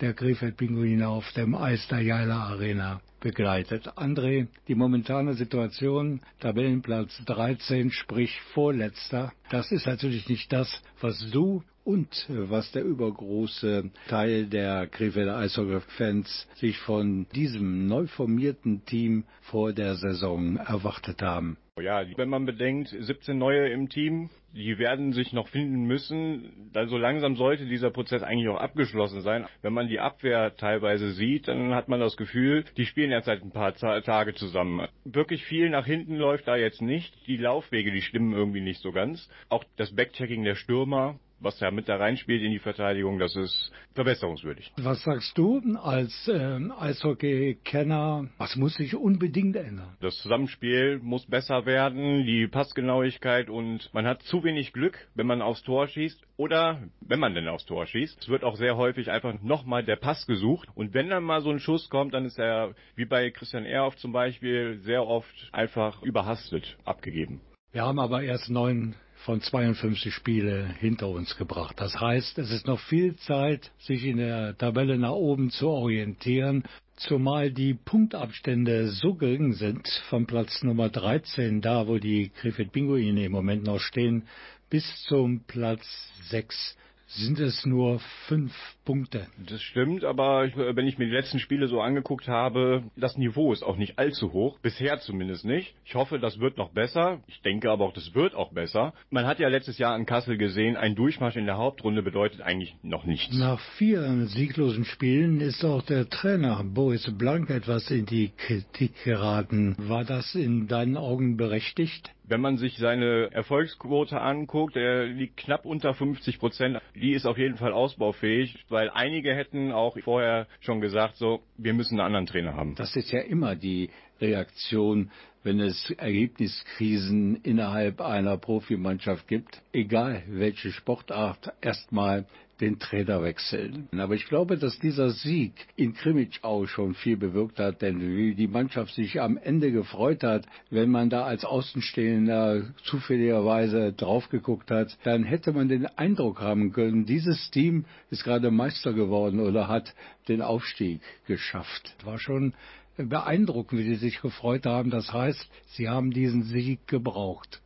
der 0.02 0.14
Krefeld-Pinguine 0.14 1.08
auf 1.08 1.32
dem 1.32 1.56
Eis 1.56 1.88
der 1.88 2.02
Jaila 2.02 2.48
Arena 2.48 3.00
begleitet. 3.22 3.88
André, 3.96 4.48
die 4.68 4.76
momentane 4.76 5.36
Situation, 5.36 6.20
Tabellenplatz 6.42 7.24
13, 7.28 7.92
sprich 7.92 8.42
Vorletzter, 8.54 9.32
das 9.50 9.72
ist 9.72 9.88
natürlich 9.88 10.28
nicht 10.28 10.52
das, 10.52 10.82
was 11.00 11.30
du 11.32 11.64
und 11.86 12.28
was 12.28 12.74
der 12.74 12.84
übergroße 12.84 13.90
Teil 14.10 14.48
der 14.48 14.88
Krefelder 14.88 15.38
Eishockey-Fans 15.38 16.48
sich 16.56 16.78
von 16.80 17.26
diesem 17.34 17.88
neu 17.88 18.08
formierten 18.08 18.84
Team 18.84 19.24
vor 19.44 19.72
der 19.72 19.96
Saison 19.96 20.58
erwartet 20.58 21.22
haben. 21.22 21.58
Ja, 21.82 22.04
wenn 22.16 22.30
man 22.30 22.46
bedenkt, 22.46 22.90
17 22.90 23.38
neue 23.38 23.70
im 23.70 23.90
Team, 23.90 24.30
die 24.54 24.78
werden 24.78 25.14
sich 25.14 25.34
noch 25.34 25.48
finden 25.48 25.86
müssen. 25.86 26.70
Also 26.74 26.98
langsam 26.98 27.36
sollte 27.36 27.66
dieser 27.66 27.90
Prozess 27.90 28.24
eigentlich 28.24 28.50
auch 28.50 28.60
abgeschlossen 28.60 29.22
sein. 29.22 29.46
Wenn 29.62 29.74
man 29.74 29.88
die 29.88 30.00
Abwehr 30.00 30.56
teilweise 30.56 31.12
sieht, 31.12 31.48
dann 31.48 31.74
hat 31.74 31.88
man 31.88 32.00
das 32.00 32.18
Gefühl, 32.18 32.66
die 32.78 32.86
spielen 32.86 33.12
jetzt 33.12 33.26
seit 33.26 33.42
ein 33.42 33.52
paar 33.52 33.74
Tage 33.74 34.34
zusammen. 34.34 34.88
Wirklich 35.06 35.44
viel 35.46 35.70
nach 35.70 35.86
hinten 35.86 36.16
läuft 36.16 36.48
da 36.48 36.56
jetzt 36.56 36.82
nicht. 36.82 37.16
Die 37.28 37.38
Laufwege, 37.38 37.92
die 37.92 38.02
stimmen 38.02 38.34
irgendwie 38.34 38.62
nicht 38.62 38.82
so 38.82 38.92
ganz. 38.92 39.30
Auch 39.50 39.64
das 39.78 39.96
Backchecking 39.96 40.44
der 40.44 40.56
Stürmer 40.56 41.20
was 41.42 41.60
ja 41.60 41.72
mit 41.72 41.90
da 41.90 41.98
reinspielt 41.98 42.42
in 42.42 42.52
die 42.52 42.60
Verteidigung, 42.60 43.20
das 43.20 43.36
ist 43.36 43.72
verbesserungswürdig. 43.94 44.72
Was 44.78 45.04
sagst 45.04 45.38
du 45.38 45.62
als 45.82 46.28
äh, 46.28 46.60
Eishockey-Kenner? 46.80 48.30
Was 48.38 48.56
muss 48.56 48.76
sich 48.76 48.96
unbedingt 48.96 49.56
ändern? 49.56 49.98
Das 50.02 50.18
Zusammenspiel 50.18 51.00
muss 51.00 51.26
besser 51.26 51.66
werden, 51.66 52.26
die 52.26 52.48
Passgenauigkeit 52.48 53.50
und 53.50 53.94
man 53.94 54.06
hat 54.06 54.22
zu 54.24 54.44
wenig 54.44 54.74
Glück, 54.74 54.98
wenn 55.16 55.28
man 55.28 55.42
aufs 55.42 55.64
Tor 55.64 55.88
schießt 55.88 56.22
oder 56.38 56.82
wenn 57.02 57.20
man 57.20 57.34
denn 57.34 57.48
aufs 57.48 57.66
Tor 57.66 57.86
schießt. 57.86 58.22
Es 58.22 58.30
wird 58.30 58.44
auch 58.44 58.56
sehr 58.56 58.78
häufig 58.78 59.12
einfach 59.12 59.42
nochmal 59.42 59.84
der 59.84 59.96
Pass 59.96 60.26
gesucht 60.28 60.70
und 60.76 60.94
wenn 60.94 61.10
dann 61.10 61.24
mal 61.24 61.42
so 61.42 61.50
ein 61.50 61.60
Schuss 61.60 61.90
kommt, 61.90 62.14
dann 62.14 62.26
ist 62.26 62.40
er 62.40 62.74
wie 62.96 63.06
bei 63.06 63.30
Christian 63.32 63.66
Ehrhoff 63.66 63.98
zum 63.98 64.12
Beispiel 64.12 64.80
sehr 64.82 65.06
oft 65.06 65.50
einfach 65.52 66.02
überhastet 66.04 66.78
abgegeben. 66.86 67.42
Wir 67.72 67.84
haben 67.84 68.00
aber 68.00 68.22
erst 68.22 68.50
neun 68.50 68.96
von 69.26 69.40
52 69.40 70.14
Spiele 70.14 70.68
hinter 70.80 71.10
uns 71.10 71.38
gebracht. 71.38 71.76
Das 71.80 72.00
heißt, 72.00 72.38
es 72.40 72.52
ist 72.52 72.66
noch 72.66 72.80
viel 72.80 73.16
Zeit, 73.18 73.72
sich 73.80 74.06
in 74.06 74.18
der 74.18 74.58
Tabelle 74.58 74.98
nach 74.98 75.12
oben 75.12 75.52
zu 75.52 75.70
orientieren, 75.70 76.64
zumal 76.96 77.52
die 77.52 77.74
Punktabstände 77.74 78.90
so 78.90 79.14
gering 79.14 79.54
sind, 79.54 79.88
von 80.10 80.26
Platz 80.26 80.64
Nummer 80.64 80.90
13, 80.90 81.62
da 81.62 81.88
wo 81.88 81.98
die 81.98 82.30
Krefeld 82.30 82.72
Pinguine 82.72 83.26
im 83.26 83.32
Moment 83.32 83.64
noch 83.64 83.80
stehen, 83.80 84.28
bis 84.70 84.86
zum 85.04 85.44
Platz 85.46 85.86
6 86.30 86.78
sind 87.16 87.40
es 87.40 87.66
nur 87.66 88.00
fünf 88.28 88.54
Punkte. 88.86 89.28
Das 89.50 89.62
stimmt, 89.62 90.04
aber 90.04 90.46
ich, 90.46 90.56
wenn 90.56 90.88
ich 90.88 90.98
mir 90.98 91.06
die 91.06 91.12
letzten 91.12 91.40
Spiele 91.40 91.68
so 91.68 91.82
angeguckt 91.82 92.28
habe, 92.28 92.84
das 92.96 93.18
Niveau 93.18 93.54
ist 93.54 93.64
auch 93.64 93.78
nicht 93.78 94.00
allzu 94.00 94.34
hoch. 94.34 94.60
Bisher 94.60 95.00
zumindest 95.00 95.46
nicht. 95.46 95.76
Ich 95.86 95.96
hoffe, 95.96 96.20
das 96.20 96.40
wird 96.40 96.58
noch 96.58 96.72
besser. 96.72 97.22
Ich 97.28 97.42
denke 97.42 97.70
aber 97.70 97.86
auch, 97.86 97.94
das 97.94 98.16
wird 98.16 98.34
auch 98.36 98.52
besser. 98.52 98.94
Man 99.10 99.26
hat 99.26 99.40
ja 99.40 99.50
letztes 99.50 99.78
Jahr 99.78 99.96
in 99.96 100.06
Kassel 100.06 100.38
gesehen, 100.38 100.78
ein 100.78 100.96
Durchmarsch 100.96 101.36
in 101.36 101.46
der 101.46 101.58
Hauptrunde 101.58 102.02
bedeutet 102.02 102.42
eigentlich 102.42 102.76
noch 102.82 103.06
nichts. 103.06 103.38
Nach 103.38 103.60
vier 103.78 104.26
sieglosen 104.28 104.86
Spielen 104.86 105.42
ist 105.42 105.64
auch 105.64 105.82
der 105.84 106.10
Trainer 106.10 106.64
Boris 106.64 107.12
Blank 107.18 107.50
etwas 107.50 107.92
in 107.92 108.06
die 108.06 108.32
Kritik 108.36 109.04
geraten. 109.04 109.76
War 109.78 110.06
das 110.06 110.36
in 110.36 110.68
deinen 110.68 110.98
Augen 110.98 111.38
berechtigt? 111.38 112.12
Wenn 112.24 112.42
man 112.42 112.58
sich 112.58 112.78
seine 112.78 113.30
Erfolgsquote 113.32 114.22
anguckt, 114.22 114.76
er 114.76 115.06
liegt 115.06 115.38
knapp 115.38 115.66
unter 115.66 115.94
50 115.94 116.40
Prozent. 116.40 116.80
Die 116.96 117.14
ist 117.14 117.26
auf 117.26 117.38
jeden 117.38 117.58
Fall 117.58 117.74
ausbaufähig, 117.74 118.64
weil 118.70 118.90
einige 118.90 119.36
hätten 119.36 119.72
auch 119.72 119.98
vorher 120.00 120.48
schon 120.60 120.82
gesagt, 120.82 121.18
so, 121.18 121.42
wir 121.58 121.74
müssen 121.74 122.00
einen 122.00 122.08
anderen 122.08 122.26
Trainer 122.28 122.56
haben. 122.56 122.76
Das 122.76 122.96
ist 122.96 123.12
ja 123.12 123.22
immer 123.22 123.56
die 123.56 123.90
Reaktion, 124.20 125.12
wenn 125.44 125.60
es 125.60 125.90
Ergebniskrisen 125.98 127.38
innerhalb 127.38 128.00
einer 128.02 128.38
Profimannschaft 128.38 129.28
gibt, 129.28 129.62
egal 129.74 130.24
welche 130.28 130.72
Sportart, 130.72 131.52
erstmal 131.62 132.26
den 132.62 132.80
Trainer 132.80 133.22
wechseln. 133.24 133.90
Aber 133.98 134.14
ich 134.14 134.28
glaube, 134.28 134.58
dass 134.58 134.80
dieser 134.80 135.10
Sieg 135.10 135.54
in 135.76 135.94
Krimitschau 135.94 136.68
schon 136.68 136.94
viel 136.94 137.18
bewirkt 137.18 137.60
hat, 137.60 137.82
denn 137.82 138.00
wie 138.00 138.36
die 138.36 138.48
Mannschaft 138.48 138.94
sich 138.94 139.20
am 139.20 139.38
Ende 139.38 139.72
gefreut 139.72 140.24
hat, 140.24 140.46
wenn 140.70 140.90
man 140.90 141.10
da 141.10 141.24
als 141.24 141.44
Außenstehender 141.44 142.74
zufälligerweise 142.84 143.92
drauf 143.94 144.30
geguckt 144.30 144.72
hat, 144.72 144.98
dann 145.04 145.24
hätte 145.24 145.52
man 145.52 145.68
den 145.68 145.86
Eindruck 145.86 146.40
haben 146.40 146.72
können, 146.72 147.06
dieses 147.06 147.52
Team 147.52 147.86
ist 148.10 148.24
gerade 148.24 148.52
Meister 148.52 148.94
geworden 148.94 149.40
oder 149.40 149.68
hat 149.68 149.94
den 150.28 150.42
Aufstieg 150.42 151.02
geschafft. 151.26 151.96
War 152.06 152.20
schon 152.20 152.54
beeindruckend, 152.98 153.80
wie 153.80 153.86
sie 153.86 153.96
sich 153.96 154.22
gefreut 154.22 154.66
haben. 154.66 154.90
Das 154.90 155.12
heißt, 155.12 155.50
sie 155.68 155.90
haben 155.90 156.12
diesen 156.12 156.44
Sieg 156.44 156.88
gebraucht. 156.88 157.62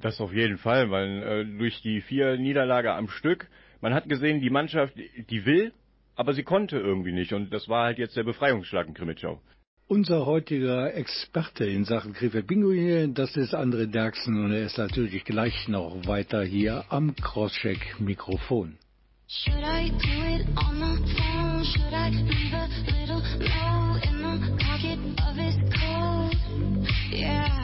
Das 0.00 0.20
auf 0.20 0.32
jeden 0.32 0.58
Fall, 0.58 0.90
weil 0.90 1.22
äh, 1.22 1.58
durch 1.58 1.80
die 1.82 2.00
vier 2.00 2.36
Niederlage 2.36 2.92
am 2.92 3.08
Stück 3.08 3.48
man 3.84 3.92
hat 3.92 4.08
gesehen, 4.08 4.40
die 4.40 4.48
Mannschaft, 4.48 4.94
die 4.96 5.44
will, 5.44 5.70
aber 6.16 6.32
sie 6.32 6.42
konnte 6.42 6.78
irgendwie 6.78 7.12
nicht. 7.12 7.34
Und 7.34 7.52
das 7.52 7.68
war 7.68 7.84
halt 7.84 7.98
jetzt 7.98 8.16
der 8.16 8.24
Befreiungsschlag 8.24 8.88
in 8.88 8.94
Krimitschau. 8.94 9.42
Unser 9.88 10.24
heutiger 10.24 10.94
Experte 10.94 11.66
in 11.66 11.84
Sachen 11.84 12.14
Krefeld 12.14 12.46
Pinguine, 12.46 13.10
das 13.10 13.36
ist 13.36 13.54
André 13.54 13.84
Derksen 13.84 14.42
und 14.42 14.52
er 14.52 14.64
ist 14.64 14.78
natürlich 14.78 15.26
gleich 15.26 15.68
noch 15.68 16.06
weiter 16.06 16.42
hier 16.42 16.86
am 16.88 17.14
Crosscheck 17.14 18.00
Mikrofon. 18.00 18.78
Should 19.28 19.62
I 19.62 19.90
do 19.90 20.16
it 20.34 20.46
on 20.56 20.80
the 20.80 20.94
phone? 21.16 21.64
Should 21.66 21.92
I 21.92 22.08
leave 22.08 22.54
a 22.54 22.68
little 22.90 23.20
note 23.38 24.02
in 24.08 24.16
the 24.22 24.64
pocket 24.64 24.98
of 25.28 25.36
his 25.36 25.56
coat? 25.74 26.34
Yeah, 27.12 27.63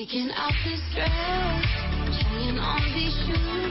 picking 0.00 0.30
off 0.30 0.54
this 0.64 0.80
dress, 0.94 1.10
trying 2.22 2.58
on 2.58 2.80
these 2.94 3.12
shoes, 3.26 3.69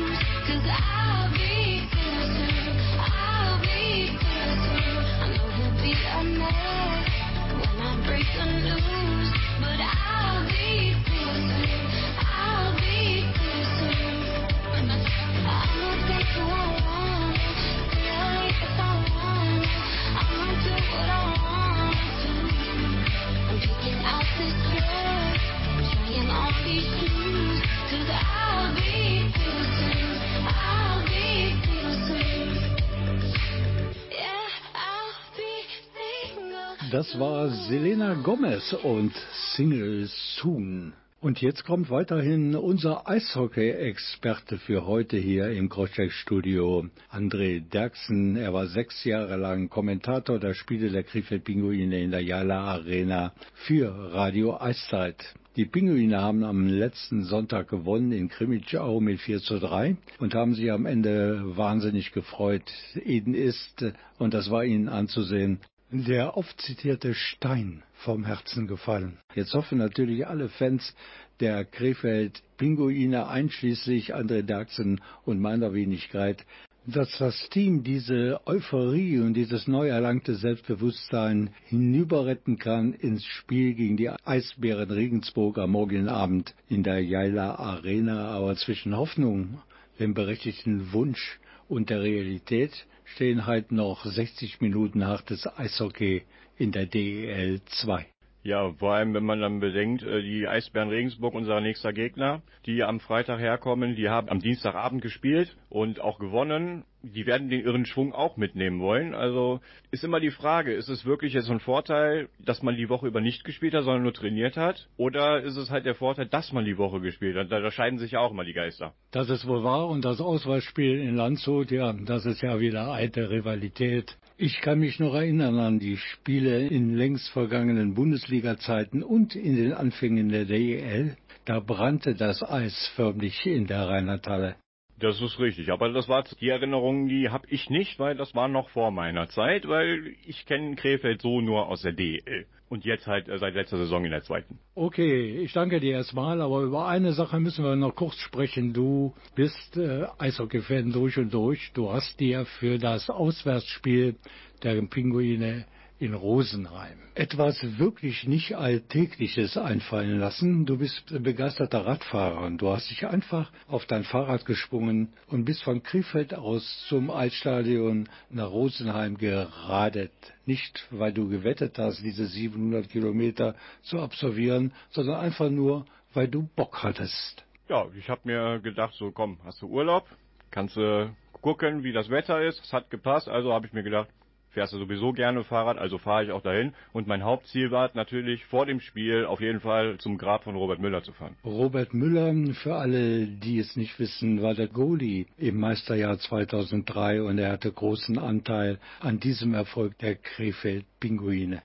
Das 37.12 37.20
war 37.20 37.50
Selena 37.50 38.14
Gomez 38.14 38.72
und 38.84 39.14
Single 39.56 40.06
Soon. 40.36 40.94
Und 41.22 41.42
jetzt 41.42 41.66
kommt 41.66 41.90
weiterhin 41.90 42.56
unser 42.56 43.10
Eishockey-Experte 43.10 44.60
für 44.60 44.86
heute 44.86 45.18
hier 45.18 45.50
im 45.50 45.70
Crosscheck-Studio, 45.70 46.86
André 47.12 47.68
Derksen. 47.68 48.36
Er 48.36 48.54
war 48.54 48.68
sechs 48.68 49.04
Jahre 49.06 49.38
lang 49.38 49.70
Kommentator 49.70 50.38
der 50.38 50.54
Spiele 50.54 50.92
der 50.92 51.02
Krefeld 51.02 51.46
Pinguine 51.46 52.00
in 52.00 52.12
der 52.12 52.22
Jala 52.22 52.66
Arena 52.66 53.34
für 53.56 53.90
Radio 54.14 54.62
Eiszeit. 54.62 55.34
Die 55.56 55.66
Pinguine 55.66 56.22
haben 56.22 56.44
am 56.44 56.68
letzten 56.68 57.24
Sonntag 57.24 57.70
gewonnen 57.70 58.12
in 58.12 58.30
Krimitschau 58.30 59.00
mit 59.00 59.20
4 59.20 59.40
zu 59.40 59.58
3 59.58 59.98
und 60.20 60.36
haben 60.36 60.54
sich 60.54 60.72
am 60.72 60.86
Ende 60.86 61.58
wahnsinnig 61.58 62.12
gefreut. 62.12 62.72
Eden 63.04 63.34
ist, 63.34 63.84
und 64.20 64.36
das 64.36 64.52
war 64.52 64.64
ihnen 64.64 64.90
anzusehen, 64.90 65.60
der 65.92 66.38
oft 66.38 66.62
zitierte 66.62 67.14
Stein 67.14 67.84
vom 67.94 68.26
Herzen 68.26 68.68
gefallen. 68.68 69.18
Jetzt 69.34 69.54
hoffen 69.54 69.80
natürlich 69.80 70.28
alle 70.28 70.50
Fans 70.50 70.96
der 71.40 71.66
Krefeld 71.66 72.42
Pinguine, 72.58 73.28
einschließlich 73.28 74.16
André 74.16 74.44
Derksen 74.44 75.02
und 75.26 75.40
meiner 75.40 75.74
Wenigkeit, 75.74 76.46
dass 76.86 77.18
das 77.18 77.50
Team 77.50 77.84
diese 77.84 78.40
Euphorie 78.46 79.20
und 79.20 79.34
dieses 79.34 79.68
neu 79.68 79.88
erlangte 79.88 80.36
Selbstbewusstsein 80.36 81.52
hinüberretten 81.66 82.58
kann 82.58 82.94
ins 82.94 83.26
Spiel 83.26 83.74
gegen 83.74 83.98
die 83.98 84.10
Eisbären 84.10 84.90
Regensburg 84.90 85.58
am 85.58 85.72
morgigen 85.72 86.08
Abend 86.08 86.56
in 86.68 86.84
der 86.84 87.04
Jaila 87.04 87.56
Arena. 87.56 88.30
Aber 88.30 88.56
zwischen 88.56 88.96
Hoffnung, 88.96 89.60
dem 90.00 90.14
berechtigten 90.14 90.92
Wunsch 90.94 91.40
und 91.68 91.90
der 91.90 92.02
Realität 92.02 92.86
stehen 93.14 93.46
halt 93.46 93.72
noch 93.72 94.06
60 94.06 94.62
Minuten 94.62 95.06
hartes 95.06 95.48
Eishockey 95.58 96.24
in 96.58 96.72
der 96.72 96.86
DEL 96.86 97.62
2. 97.66 98.06
Ja, 98.42 98.72
vor 98.74 98.94
allem, 98.94 99.14
wenn 99.14 99.26
man 99.26 99.42
dann 99.42 99.60
bedenkt, 99.60 100.02
äh, 100.04 100.22
die 100.22 100.48
Eisbären 100.48 100.90
Regensburg, 100.90 101.34
unser 101.34 101.60
nächster 101.60 101.92
Gegner, 101.92 102.42
die 102.66 102.84
am 102.84 103.02
Freitag 103.02 103.40
herkommen, 103.40 103.96
die 103.96 104.10
haben 104.10 104.30
am 104.30 104.40
Dienstagabend 104.40 105.02
gespielt 105.02 105.58
und 105.70 106.00
auch 106.00 106.20
gewonnen. 106.20 106.86
Die 107.02 107.26
werden 107.26 107.50
den 107.50 107.62
irren 107.62 107.86
Schwung 107.86 108.14
auch 108.14 108.38
mitnehmen 108.38 108.80
wollen. 108.82 109.14
Also 109.14 109.62
ist 109.92 110.04
immer 110.04 110.20
die 110.20 110.32
Frage, 110.32 110.74
ist 110.74 110.90
es 110.90 111.06
wirklich 111.06 111.34
jetzt 111.34 111.50
ein 111.50 111.60
Vorteil, 111.60 112.30
dass 112.40 112.62
man 112.62 112.76
die 112.76 112.90
Woche 112.90 113.08
über 113.08 113.22
nicht 113.22 113.44
gespielt 113.44 113.74
hat, 113.74 113.84
sondern 113.84 114.04
nur 114.04 114.14
trainiert 114.14 114.58
hat? 114.58 114.88
Oder 114.98 115.42
ist 115.42 115.58
es 115.58 115.70
halt 115.70 115.86
der 115.86 115.96
Vorteil, 115.96 116.26
dass 116.26 116.52
man 116.52 116.66
die 116.66 116.78
Woche 116.78 117.00
gespielt 117.02 117.38
hat? 117.38 117.52
Da 117.52 117.72
scheiden 117.72 118.00
sich 118.00 118.12
ja 118.12 118.20
auch 118.20 118.32
immer 118.32 118.44
die 118.46 118.54
Geister. 118.54 118.94
Das 119.12 119.30
ist 119.30 119.48
wohl 119.48 119.64
wahr 119.64 119.88
und 119.88 120.04
das 120.04 120.20
Auswahlspiel 120.20 121.00
in 121.00 121.16
Landshut, 121.16 121.72
ja, 121.72 121.94
das 121.94 122.26
ist 122.26 122.42
ja 122.42 122.60
wieder 122.60 122.88
alte 122.88 123.30
Rivalität. 123.30 124.18
Ich 124.42 124.62
kann 124.62 124.80
mich 124.80 125.00
noch 125.00 125.16
erinnern 125.16 125.60
an 125.60 125.80
die 125.80 125.98
Spiele 125.98 126.66
in 126.68 126.96
längst 126.96 127.28
vergangenen 127.32 127.94
Bundesliga-Zeiten 127.94 129.04
und 129.04 129.36
in 129.36 129.58
den 129.58 129.74
Anfängen 129.74 130.30
der 130.30 130.46
DEL. 130.46 131.18
Da 131.44 131.60
brannte 131.60 132.16
das 132.16 132.42
Eis 132.42 132.90
förmlich 132.96 133.46
in 133.46 133.68
der 133.68 133.90
Rheinlandhalle. 133.90 134.56
Das 135.00 135.22
ist 135.22 135.40
richtig, 135.40 135.72
aber 135.72 135.90
das 135.94 136.10
war 136.10 136.24
die 136.24 136.50
Erinnerung, 136.50 137.08
die 137.08 137.30
habe 137.30 137.48
ich 137.50 137.70
nicht, 137.70 138.00
weil 138.00 138.16
das 138.16 138.36
war 138.36 138.50
noch 138.50 138.70
vor 138.70 138.92
meiner 138.92 139.30
Zeit, 139.30 139.68
weil 139.68 140.14
ich 140.26 140.46
kenne 140.46 140.76
Krefeld 140.76 141.22
so 141.22 141.40
nur 141.40 141.68
aus 141.68 141.84
der 141.84 141.94
DEL 141.94 142.46
und 142.70 142.86
jetzt 142.86 143.08
halt 143.08 143.28
äh, 143.30 143.38
seit 143.38 143.56
letzter 143.56 143.78
Saison 143.78 144.04
in 144.04 144.12
der 144.12 144.24
zweiten. 144.24 144.60
Okay, 144.76 145.40
ich 145.40 145.54
danke 145.54 145.80
dir 145.80 145.94
erstmal, 145.94 146.42
aber 146.42 146.62
über 146.62 146.88
eine 146.88 147.14
Sache 147.14 147.40
müssen 147.40 147.64
wir 147.64 147.76
noch 147.76 147.96
kurz 147.96 148.18
sprechen. 148.18 148.74
Du 148.74 149.14
bist 149.36 149.78
äh, 149.78 150.06
Eishockey-Fan 150.18 150.92
durch 150.92 151.18
und 151.18 151.34
durch. 151.34 151.72
Du 151.74 151.92
hast 151.92 152.20
dir 152.20 152.46
für 152.46 152.78
das 152.78 153.10
Auswärtsspiel 153.10 154.16
der 154.64 154.82
Pinguine 154.82 155.66
in 156.00 156.14
Rosenheim. 156.14 156.98
Etwas 157.14 157.62
wirklich 157.78 158.26
nicht 158.26 158.56
Alltägliches 158.56 159.58
einfallen 159.58 160.18
lassen. 160.18 160.66
Du 160.66 160.78
bist 160.78 161.04
begeisterter 161.22 161.86
Radfahrer 161.86 162.42
und 162.42 162.62
du 162.62 162.70
hast 162.70 162.90
dich 162.90 163.06
einfach 163.06 163.52
auf 163.68 163.86
dein 163.86 164.06
Fahrrad 164.06 164.46
geschwungen 164.46 165.10
und 165.28 165.44
bist 165.44 165.62
von 165.64 165.84
Krefeld 165.84 166.34
aus 166.34 166.86
zum 166.88 167.12
Altstadion 167.12 168.08
nach 168.30 168.50
Rosenheim 168.50 169.18
geradet. 169.18 170.14
Nicht, 170.46 170.88
weil 170.90 171.12
du 171.12 171.28
gewettet 171.28 171.78
hast, 171.78 172.02
diese 172.02 172.26
700 172.26 172.90
Kilometer 172.90 173.56
zu 173.82 174.00
absolvieren, 174.00 174.74
sondern 174.92 175.20
einfach 175.20 175.50
nur, 175.50 175.86
weil 176.14 176.30
du 176.30 176.48
Bock 176.56 176.82
hattest. 176.82 177.44
Ja, 177.68 177.86
ich 177.98 178.10
habe 178.10 178.22
mir 178.24 178.60
gedacht, 178.60 178.94
so 178.96 179.12
komm, 179.12 179.38
hast 179.44 179.62
du 179.62 179.68
Urlaub, 179.68 180.08
kannst 180.50 180.78
du 180.78 181.14
gucken, 181.42 181.84
wie 181.84 181.92
das 181.92 182.10
Wetter 182.10 182.42
ist. 182.42 182.64
Es 182.64 182.72
hat 182.72 182.90
gepasst, 182.90 183.28
also 183.28 183.54
habe 183.54 183.68
ich 183.68 183.74
mir 183.74 183.84
gedacht, 183.84 184.10
fährst 184.52 184.74
du 184.74 184.78
sowieso 184.78 185.14
gerne 185.14 185.44
Fahrrad, 185.44 185.78
also 185.78 185.98
fahre 185.98 186.26
ich 186.26 186.32
auch 186.32 186.42
dahin. 186.42 186.74
Und 186.94 187.08
mein 187.08 187.24
Hauptziel 187.24 187.72
war 187.72 187.90
natürlich 187.94 188.46
vor 188.46 188.66
dem 188.66 188.80
Spiel 188.80 189.26
auf 189.26 189.42
jeden 189.42 189.60
Fall 189.60 189.98
zum 190.00 190.18
Grab 190.18 190.44
von 190.44 190.56
Robert 190.56 190.80
Müller 190.80 191.04
zu 191.04 191.14
fahren. 191.14 191.36
Robert 191.44 191.94
Müller, 191.94 192.34
für 192.54 192.76
alle, 192.76 193.28
die 193.28 193.60
es 193.60 193.76
nicht 193.76 194.00
wissen, 194.00 194.42
war 194.42 194.54
der 194.54 194.68
Goalie 194.68 195.26
im 195.38 195.60
Meisterjahr 195.60 196.18
2003 196.18 197.22
und 197.22 197.38
er 197.38 197.52
hatte 197.52 197.72
großen 197.72 198.18
Anteil 198.18 198.80
an 199.00 199.20
diesem 199.20 199.54
Erfolg 199.54 199.98
der 200.00 200.16
Krefeld 200.16 200.86
Pinguine. 201.00 201.62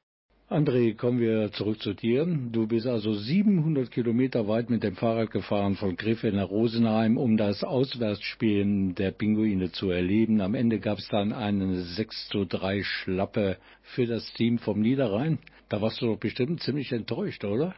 André, 0.50 0.94
kommen 0.94 1.20
wir 1.20 1.52
zurück 1.52 1.80
zu 1.80 1.94
dir. 1.94 2.26
Du 2.26 2.66
bist 2.66 2.86
also 2.86 3.14
700 3.14 3.90
Kilometer 3.90 4.46
weit 4.46 4.68
mit 4.68 4.82
dem 4.82 4.94
Fahrrad 4.94 5.30
gefahren 5.30 5.74
von 5.76 5.96
Krefeld 5.96 6.34
nach 6.34 6.50
Rosenheim, 6.50 7.16
um 7.16 7.38
das 7.38 7.64
Auswärtsspiel 7.64 8.92
der 8.92 9.10
Pinguine 9.12 9.72
zu 9.72 9.88
erleben. 9.88 10.42
Am 10.42 10.54
Ende 10.54 10.80
gab 10.80 10.98
es 10.98 11.08
dann 11.08 11.32
eine 11.32 11.80
6 11.80 12.28
zu 12.28 12.44
3 12.44 12.82
Schlappe 12.82 13.56
für 13.80 14.04
das 14.04 14.30
Team 14.34 14.58
vom 14.58 14.80
Niederrhein. 14.80 15.38
Da 15.70 15.80
warst 15.80 16.02
du 16.02 16.06
doch 16.08 16.18
bestimmt 16.18 16.60
ziemlich 16.60 16.92
enttäuscht, 16.92 17.42
oder? 17.42 17.74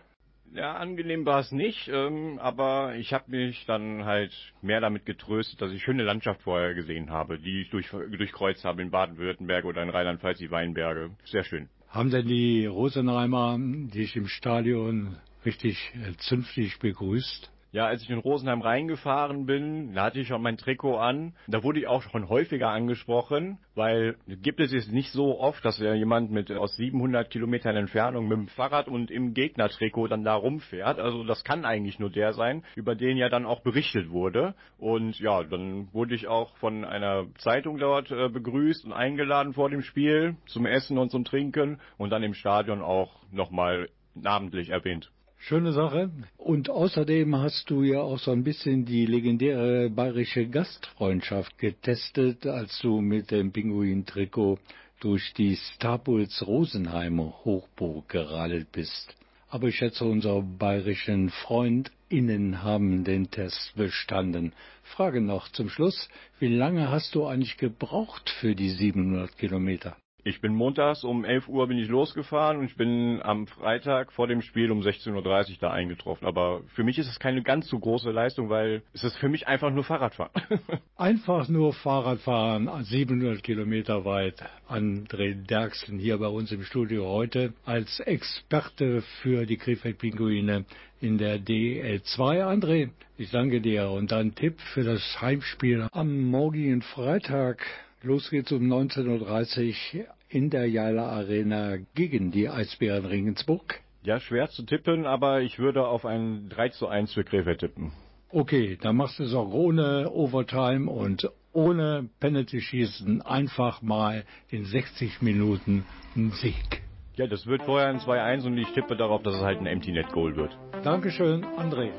Ja, 0.52 0.74
angenehm 0.74 1.24
war 1.24 1.40
es 1.40 1.52
nicht, 1.52 1.86
ähm, 1.86 2.40
aber 2.40 2.96
ich 2.96 3.12
habe 3.12 3.30
mich 3.30 3.64
dann 3.66 4.04
halt 4.04 4.32
mehr 4.60 4.80
damit 4.80 5.06
getröstet, 5.06 5.62
dass 5.62 5.70
ich 5.70 5.84
schöne 5.84 6.02
Landschaft 6.02 6.42
vorher 6.42 6.74
gesehen 6.74 7.10
habe, 7.10 7.38
die 7.38 7.62
ich 7.62 7.70
durch, 7.70 7.90
durchkreuzt 7.90 8.64
habe 8.64 8.82
in 8.82 8.90
Baden-Württemberg 8.90 9.64
oder 9.66 9.84
in 9.84 9.90
Rheinland-Pfalz, 9.90 10.38
die 10.38 10.50
Weinberge. 10.50 11.10
Sehr 11.26 11.44
schön. 11.44 11.68
Haben 11.96 12.10
denn 12.10 12.28
die 12.28 12.66
Rosenheimer 12.66 13.56
dich 13.58 14.16
im 14.16 14.28
Stadion 14.28 15.16
richtig 15.46 15.78
äh, 15.94 16.14
zünftig 16.18 16.78
begrüßt? 16.78 17.50
Ja, 17.72 17.86
als 17.86 18.02
ich 18.02 18.10
in 18.10 18.18
Rosenheim 18.18 18.62
reingefahren 18.62 19.44
bin, 19.44 19.94
da 19.94 20.04
hatte 20.04 20.20
ich 20.20 20.28
schon 20.28 20.40
mein 20.40 20.56
Trikot 20.56 20.96
an. 20.96 21.34
Da 21.46 21.62
wurde 21.62 21.80
ich 21.80 21.86
auch 21.86 22.02
schon 22.02 22.28
häufiger 22.28 22.70
angesprochen, 22.70 23.58
weil 23.74 24.16
gibt 24.26 24.60
es 24.60 24.72
jetzt 24.72 24.90
nicht 24.90 25.10
so 25.10 25.38
oft, 25.38 25.64
dass 25.64 25.78
ja 25.78 25.92
jemand 25.94 26.30
mit 26.30 26.50
aus 26.50 26.76
700 26.76 27.28
Kilometern 27.28 27.76
Entfernung 27.76 28.28
mit 28.28 28.38
dem 28.38 28.48
Fahrrad 28.48 28.88
und 28.88 29.10
im 29.10 29.34
Gegnertrikot 29.34 30.08
dann 30.08 30.24
da 30.24 30.34
rumfährt. 30.34 30.98
Also 30.98 31.24
das 31.24 31.44
kann 31.44 31.64
eigentlich 31.64 31.98
nur 31.98 32.10
der 32.10 32.32
sein, 32.32 32.64
über 32.76 32.94
den 32.94 33.16
ja 33.16 33.28
dann 33.28 33.46
auch 33.46 33.60
berichtet 33.60 34.10
wurde. 34.10 34.54
Und 34.78 35.18
ja, 35.18 35.42
dann 35.42 35.92
wurde 35.92 36.14
ich 36.14 36.28
auch 36.28 36.56
von 36.56 36.84
einer 36.84 37.26
Zeitung 37.38 37.78
dort 37.78 38.10
äh, 38.10 38.28
begrüßt 38.28 38.84
und 38.84 38.92
eingeladen 38.92 39.52
vor 39.52 39.70
dem 39.70 39.82
Spiel 39.82 40.36
zum 40.46 40.66
Essen 40.66 40.98
und 40.98 41.10
zum 41.10 41.24
Trinken 41.24 41.80
und 41.98 42.10
dann 42.10 42.22
im 42.22 42.34
Stadion 42.34 42.80
auch 42.80 43.22
nochmal 43.32 43.88
namentlich 44.14 44.70
erwähnt. 44.70 45.10
Schöne 45.48 45.72
Sache. 45.72 46.10
Und 46.38 46.70
außerdem 46.70 47.36
hast 47.36 47.70
du 47.70 47.84
ja 47.84 48.00
auch 48.00 48.18
so 48.18 48.32
ein 48.32 48.42
bisschen 48.42 48.84
die 48.84 49.06
legendäre 49.06 49.88
bayerische 49.90 50.48
Gastfreundschaft 50.48 51.56
getestet, 51.56 52.44
als 52.48 52.76
du 52.80 53.00
mit 53.00 53.30
dem 53.30 53.52
Pinguin-Trikot 53.52 54.58
durch 54.98 55.32
die 55.34 55.54
Starpuls 55.54 56.44
Rosenheimer 56.44 57.44
Hochburg 57.44 58.08
geradelt 58.08 58.72
bist. 58.72 59.14
Aber 59.48 59.68
ich 59.68 59.76
schätze, 59.76 60.04
unsere 60.04 60.42
bayerischen 60.42 61.30
FreundInnen 61.30 62.64
haben 62.64 63.04
den 63.04 63.30
Test 63.30 63.72
bestanden. 63.76 64.52
Frage 64.82 65.20
noch 65.20 65.48
zum 65.50 65.68
Schluss, 65.68 66.08
wie 66.40 66.52
lange 66.52 66.90
hast 66.90 67.14
du 67.14 67.24
eigentlich 67.24 67.56
gebraucht 67.56 68.30
für 68.40 68.56
die 68.56 68.70
700 68.70 69.38
Kilometer? 69.38 69.96
Ich 70.26 70.40
bin 70.40 70.56
montags 70.56 71.04
um 71.04 71.24
11 71.24 71.46
Uhr 71.46 71.68
bin 71.68 71.78
ich 71.78 71.88
losgefahren 71.88 72.56
und 72.56 72.64
ich 72.64 72.74
bin 72.74 73.20
am 73.22 73.46
Freitag 73.46 74.10
vor 74.10 74.26
dem 74.26 74.42
Spiel 74.42 74.72
um 74.72 74.80
16.30 74.80 75.14
Uhr 75.14 75.56
da 75.60 75.70
eingetroffen. 75.70 76.26
Aber 76.26 76.62
für 76.74 76.82
mich 76.82 76.98
ist 76.98 77.06
es 77.06 77.20
keine 77.20 77.44
ganz 77.44 77.68
so 77.68 77.78
große 77.78 78.10
Leistung, 78.10 78.50
weil 78.50 78.82
es 78.92 79.04
ist 79.04 79.16
für 79.18 79.28
mich 79.28 79.46
einfach 79.46 79.70
nur 79.70 79.84
Fahrradfahren. 79.84 80.32
einfach 80.96 81.48
nur 81.48 81.72
Fahrradfahren, 81.74 82.68
700 82.82 83.40
Kilometer 83.40 84.04
weit. 84.04 84.42
André 84.68 85.34
Derksen 85.46 86.00
hier 86.00 86.18
bei 86.18 86.26
uns 86.26 86.50
im 86.50 86.64
Studio 86.64 87.06
heute 87.06 87.52
als 87.64 88.00
Experte 88.00 89.02
für 89.22 89.46
die 89.46 89.58
Krefeld-Pinguine 89.58 90.64
in 91.00 91.18
der 91.18 91.38
DL2. 91.38 92.42
André, 92.42 92.90
ich 93.16 93.30
danke 93.30 93.60
dir. 93.60 93.90
Und 93.90 94.10
dann 94.10 94.34
Tipp 94.34 94.60
für 94.74 94.82
das 94.82 95.20
Heimspiel 95.20 95.86
am 95.92 96.20
morgigen 96.24 96.82
Freitag. 96.82 97.64
Los 98.02 98.28
geht's 98.28 98.50
um 98.50 98.64
19.30 98.64 99.98
Uhr 99.98 100.15
in 100.28 100.50
der 100.50 100.68
Jala 100.68 101.08
Arena 101.08 101.76
gegen 101.94 102.30
die 102.30 102.48
Eisbären 102.48 103.04
Regensburg. 103.04 103.80
Ja, 104.02 104.20
schwer 104.20 104.48
zu 104.50 104.64
tippen, 104.64 105.06
aber 105.06 105.40
ich 105.40 105.58
würde 105.58 105.86
auf 105.86 106.04
ein 106.04 106.48
3 106.48 106.68
zu 106.70 106.86
1 106.88 107.12
für 107.14 107.24
Krefeld 107.24 107.60
tippen. 107.60 107.92
Okay, 108.30 108.78
dann 108.80 108.96
machst 108.96 109.18
du 109.18 109.24
es 109.24 109.34
auch 109.34 109.52
ohne 109.52 110.10
Overtime 110.12 110.90
und 110.90 111.30
ohne 111.52 112.08
Penalty-Schießen 112.20 113.22
einfach 113.22 113.82
mal 113.82 114.24
in 114.48 114.64
60 114.64 115.22
Minuten 115.22 115.84
einen 116.14 116.32
Sieg. 116.32 116.82
Ja, 117.16 117.26
das 117.26 117.46
wird 117.46 117.62
vorher 117.62 117.88
ein 117.88 117.98
2-1 117.98 118.46
und 118.46 118.58
ich 118.58 118.68
tippe 118.72 118.96
darauf, 118.96 119.22
dass 119.22 119.36
es 119.36 119.42
halt 119.42 119.58
ein 119.60 119.66
Empty 119.66 119.92
Net 119.92 120.12
Goal 120.12 120.36
wird. 120.36 120.50
Dankeschön, 120.84 121.44
André. 121.56 121.90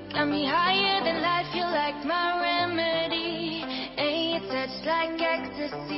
like 5.67 5.96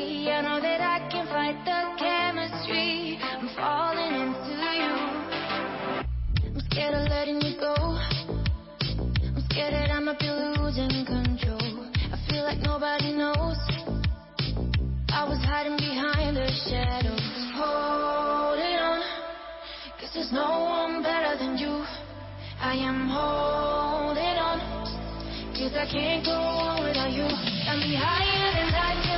might 10.21 10.57
losing 10.57 11.05
control. 11.05 11.89
I 12.11 12.17
feel 12.29 12.43
like 12.43 12.59
nobody 12.59 13.13
knows. 13.13 13.57
I 15.09 15.25
was 15.27 15.39
hiding 15.45 15.77
behind 15.77 16.37
the 16.37 16.47
shadows. 16.69 17.19
Holding 17.55 18.77
on. 18.79 19.01
Cause 19.99 20.09
there's 20.13 20.31
no 20.31 20.65
one 20.69 21.03
better 21.03 21.37
than 21.37 21.57
you. 21.57 21.83
I 22.59 22.75
am 22.75 23.09
holding 23.09 24.37
on. 24.39 24.59
Cause 25.53 25.73
I 25.75 25.85
can't 25.91 26.25
go 26.25 26.31
on 26.31 26.83
without 26.83 27.11
you. 27.11 27.23
Got 27.23 27.77
me 27.77 27.95
higher 27.95 28.53
than 28.55 28.73
I 28.73 29.08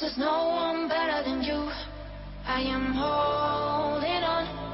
there's 0.00 0.18
no 0.18 0.48
one 0.48 0.88
better 0.88 1.22
than 1.22 1.42
you. 1.42 1.70
I 2.46 2.62
am 2.62 2.92
holding 2.94 4.24
on. 4.24 4.69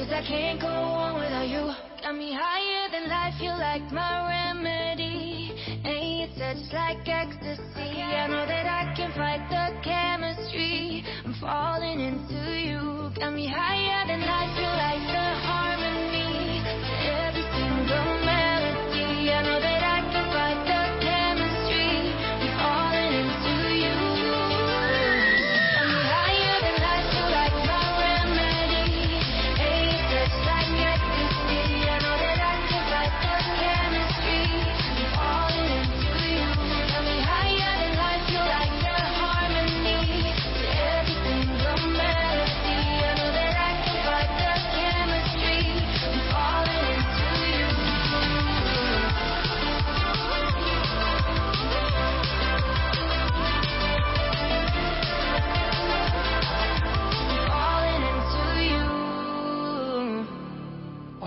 Cause 0.00 0.12
I 0.12 0.24
can't 0.26 0.58
go 0.58 0.66
on 0.66 1.20
without 1.20 1.46
you. 1.46 1.68
Got 2.00 2.16
me 2.16 2.32
higher 2.32 2.88
than 2.88 3.10
life. 3.10 3.34
You 3.38 3.50
like 3.50 3.84
my 3.92 4.32
remedy. 4.32 5.52
And 5.84 6.00
you 6.16 6.26
touch 6.40 6.72
like 6.72 7.06
ecstasy. 7.06 8.00
I 8.00 8.26
know 8.28 8.46
that 8.46 8.64
I 8.64 8.94
can 8.96 9.12
fight 9.12 9.44
the 9.52 9.76
chemistry. 9.84 11.04
I'm 11.26 11.34
falling 11.38 12.00
into 12.00 12.40
you. 12.64 13.12
Got 13.20 13.34
me 13.34 13.46
higher 13.46 14.06
than 14.08 14.22
life. 14.24 14.56
You 14.56 14.72
like 14.72 15.09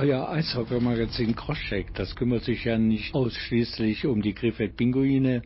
Euer 0.03 0.27
Eishockey-Magazin 0.27 1.33
Crosscheck, 1.33 1.93
das 1.93 2.13
kümmert 2.17 2.43
sich 2.43 2.65
ja 2.65 2.77
nicht 2.77 3.15
ausschließlich 3.15 4.05
um 4.05 4.21
die 4.21 4.33
Krefeld-Pinguine, 4.33 5.43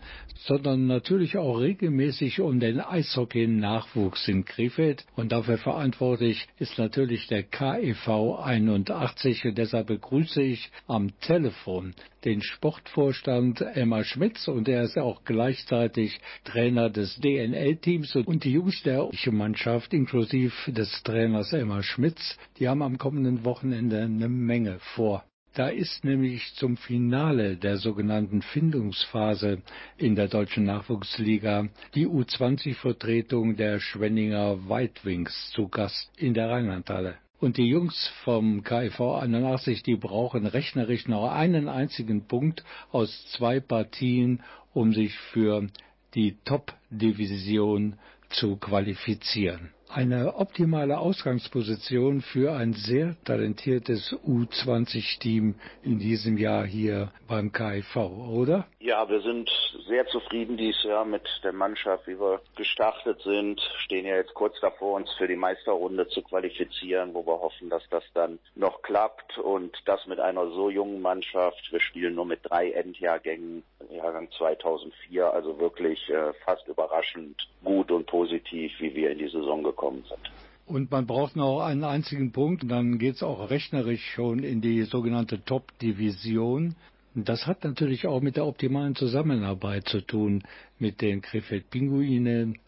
sondern 0.48 0.88
natürlich 0.88 1.38
auch 1.38 1.60
regelmäßig 1.60 2.42
um 2.42 2.60
den 2.60 2.80
Eishockey-Nachwuchs 2.80 4.28
in 4.28 4.46
Krefeld. 4.46 5.06
Und 5.16 5.32
dafür 5.32 5.60
verantwortlich 5.60 6.48
ist 6.58 6.80
natürlich 6.80 7.28
der 7.28 7.44
KEV 7.44 8.40
81. 8.40 9.46
Und 9.46 9.60
deshalb 9.60 9.88
begrüße 9.88 10.42
ich 10.42 10.72
am 10.88 11.12
Telefon 11.20 11.94
den 12.26 12.42
Sportvorstand 12.42 13.62
Emma 13.62 14.04
Schmitz 14.04 14.48
und 14.48 14.68
er 14.68 14.84
ist 14.84 14.98
auch 14.98 15.24
gleichzeitig 15.24 16.20
Trainer 16.44 16.90
des 16.90 17.16
DNL-Teams 17.22 18.16
und 18.16 18.44
die 18.44 18.52
Jungs 18.52 18.82
der 18.84 19.08
Mannschaft 19.32 19.94
inklusive 19.94 20.72
des 20.72 21.04
Trainers 21.04 21.54
Emma 21.54 21.84
Schmitz, 21.84 22.38
die 22.60 22.68
haben 22.68 22.82
am 22.82 22.98
kommenden 22.98 23.46
Wochenende 23.46 24.02
eine 24.02 24.28
Menge 24.48 24.80
vor. 24.96 25.24
Da 25.54 25.70
ist 25.70 26.04
nämlich 26.04 26.54
zum 26.54 26.78
Finale 26.78 27.58
der 27.58 27.78
sogenannten 27.78 28.42
Findungsphase 28.42 29.62
in 29.98 30.16
der 30.16 30.28
deutschen 30.28 30.66
Nachwuchsliga 30.66 31.70
die 31.96 32.08
U20-Vertretung 32.08 33.56
der 33.56 33.80
Schwenninger 33.80 34.70
White 34.70 35.04
Wings 35.04 35.52
zu 35.56 35.68
Gast 35.68 36.12
in 36.18 36.34
der 36.34 36.50
Rheinlandhalle. 36.50 37.16
Und 37.40 37.58
die 37.58 37.68
Jungs 37.68 38.08
vom 38.24 38.64
KIV 38.64 39.00
81, 39.00 39.84
die 39.84 39.96
brauchen 39.96 40.48
rechnerisch 40.48 41.08
noch 41.08 41.32
einen 41.32 41.68
einzigen 41.70 42.28
Punkt 42.28 42.64
aus 42.92 43.28
zwei 43.32 43.60
Partien, 43.60 44.42
um 44.74 44.94
sich 44.94 45.16
für 45.32 45.68
die 46.14 46.38
Top-Division 46.46 47.96
zu 48.30 48.58
qualifizieren. 48.58 49.72
Eine 49.90 50.36
optimale 50.36 50.98
Ausgangsposition 50.98 52.22
für 52.22 52.52
ein 52.54 52.74
sehr 52.74 53.16
talentiertes 53.24 54.14
U20-Team 54.28 55.56
in 55.82 56.00
diesem 56.00 56.38
Jahr 56.38 56.66
hier 56.66 57.12
beim 57.26 57.54
KIV, 57.54 57.96
oder? 57.96 58.68
Ja, 58.80 59.08
wir 59.10 59.22
sind 59.22 59.50
sehr 59.88 60.06
zufrieden 60.08 60.58
dieses 60.58 60.84
Jahr 60.84 61.06
mit 61.06 61.24
der 61.44 61.54
Mannschaft, 61.54 62.06
wie 62.06 62.20
wir 62.20 62.42
gestartet 62.58 63.22
sind. 63.22 63.62
Stehen 63.80 64.06
ja 64.06 64.18
jetzt 64.18 64.34
kurz 64.34 64.60
davor, 64.60 64.96
uns 64.96 65.10
für 65.14 65.28
die 65.28 65.38
Meisterrunde 65.38 66.08
zu 66.10 66.22
qualifizieren, 66.22 67.14
wo 67.14 67.26
wir 67.26 67.40
hoffen, 67.40 67.70
dass 67.70 67.84
das 67.90 68.04
dann 68.14 68.40
noch 68.56 68.82
klappt 68.82 69.38
und 69.38 69.76
das 69.86 70.06
mit 70.06 70.20
einer 70.20 70.48
so 70.52 70.70
jungen 70.70 71.02
Mannschaft. 71.02 71.72
Wir 71.72 71.80
spielen 71.80 72.16
nur 72.16 72.26
mit 72.26 72.42
drei 72.44 72.72
Endjahrgängen, 72.72 73.64
Jahrgang 73.90 74.30
2004, 74.38 75.34
also 75.34 75.60
wirklich 75.60 76.10
äh, 76.10 76.34
fast 76.46 76.68
überraschend 76.68 77.48
gut 77.64 77.90
und 77.90 78.06
positiv, 78.06 78.74
wie 78.80 78.94
wir 78.94 79.12
in 79.12 79.20
die 79.20 79.30
Saison 79.30 79.64
gekommen 79.64 79.77
sind. 80.04 80.20
Und 80.66 80.92
man 80.92 81.08
braucht 81.08 81.36
noch 81.38 81.62
einen 81.62 81.86
einzigen 81.86 82.34
Punkt, 82.34 82.70
dann 82.70 83.00
geht 83.00 83.16
es 83.16 83.24
auch 83.24 83.50
rechnerisch 83.50 84.04
schon 84.14 84.40
in 84.44 84.60
die 84.60 84.84
sogenannte 84.84 85.44
Top-Division. 85.44 86.76
Das 87.16 87.48
hat 87.48 87.64
natürlich 87.64 88.06
auch 88.06 88.22
mit 88.22 88.36
der 88.36 88.46
optimalen 88.46 88.94
Zusammenarbeit 88.96 89.88
zu 89.88 90.02
tun 90.02 90.44
mit 90.78 91.02
den 91.02 91.22
Krefeld-Pinguinen, 91.22 92.60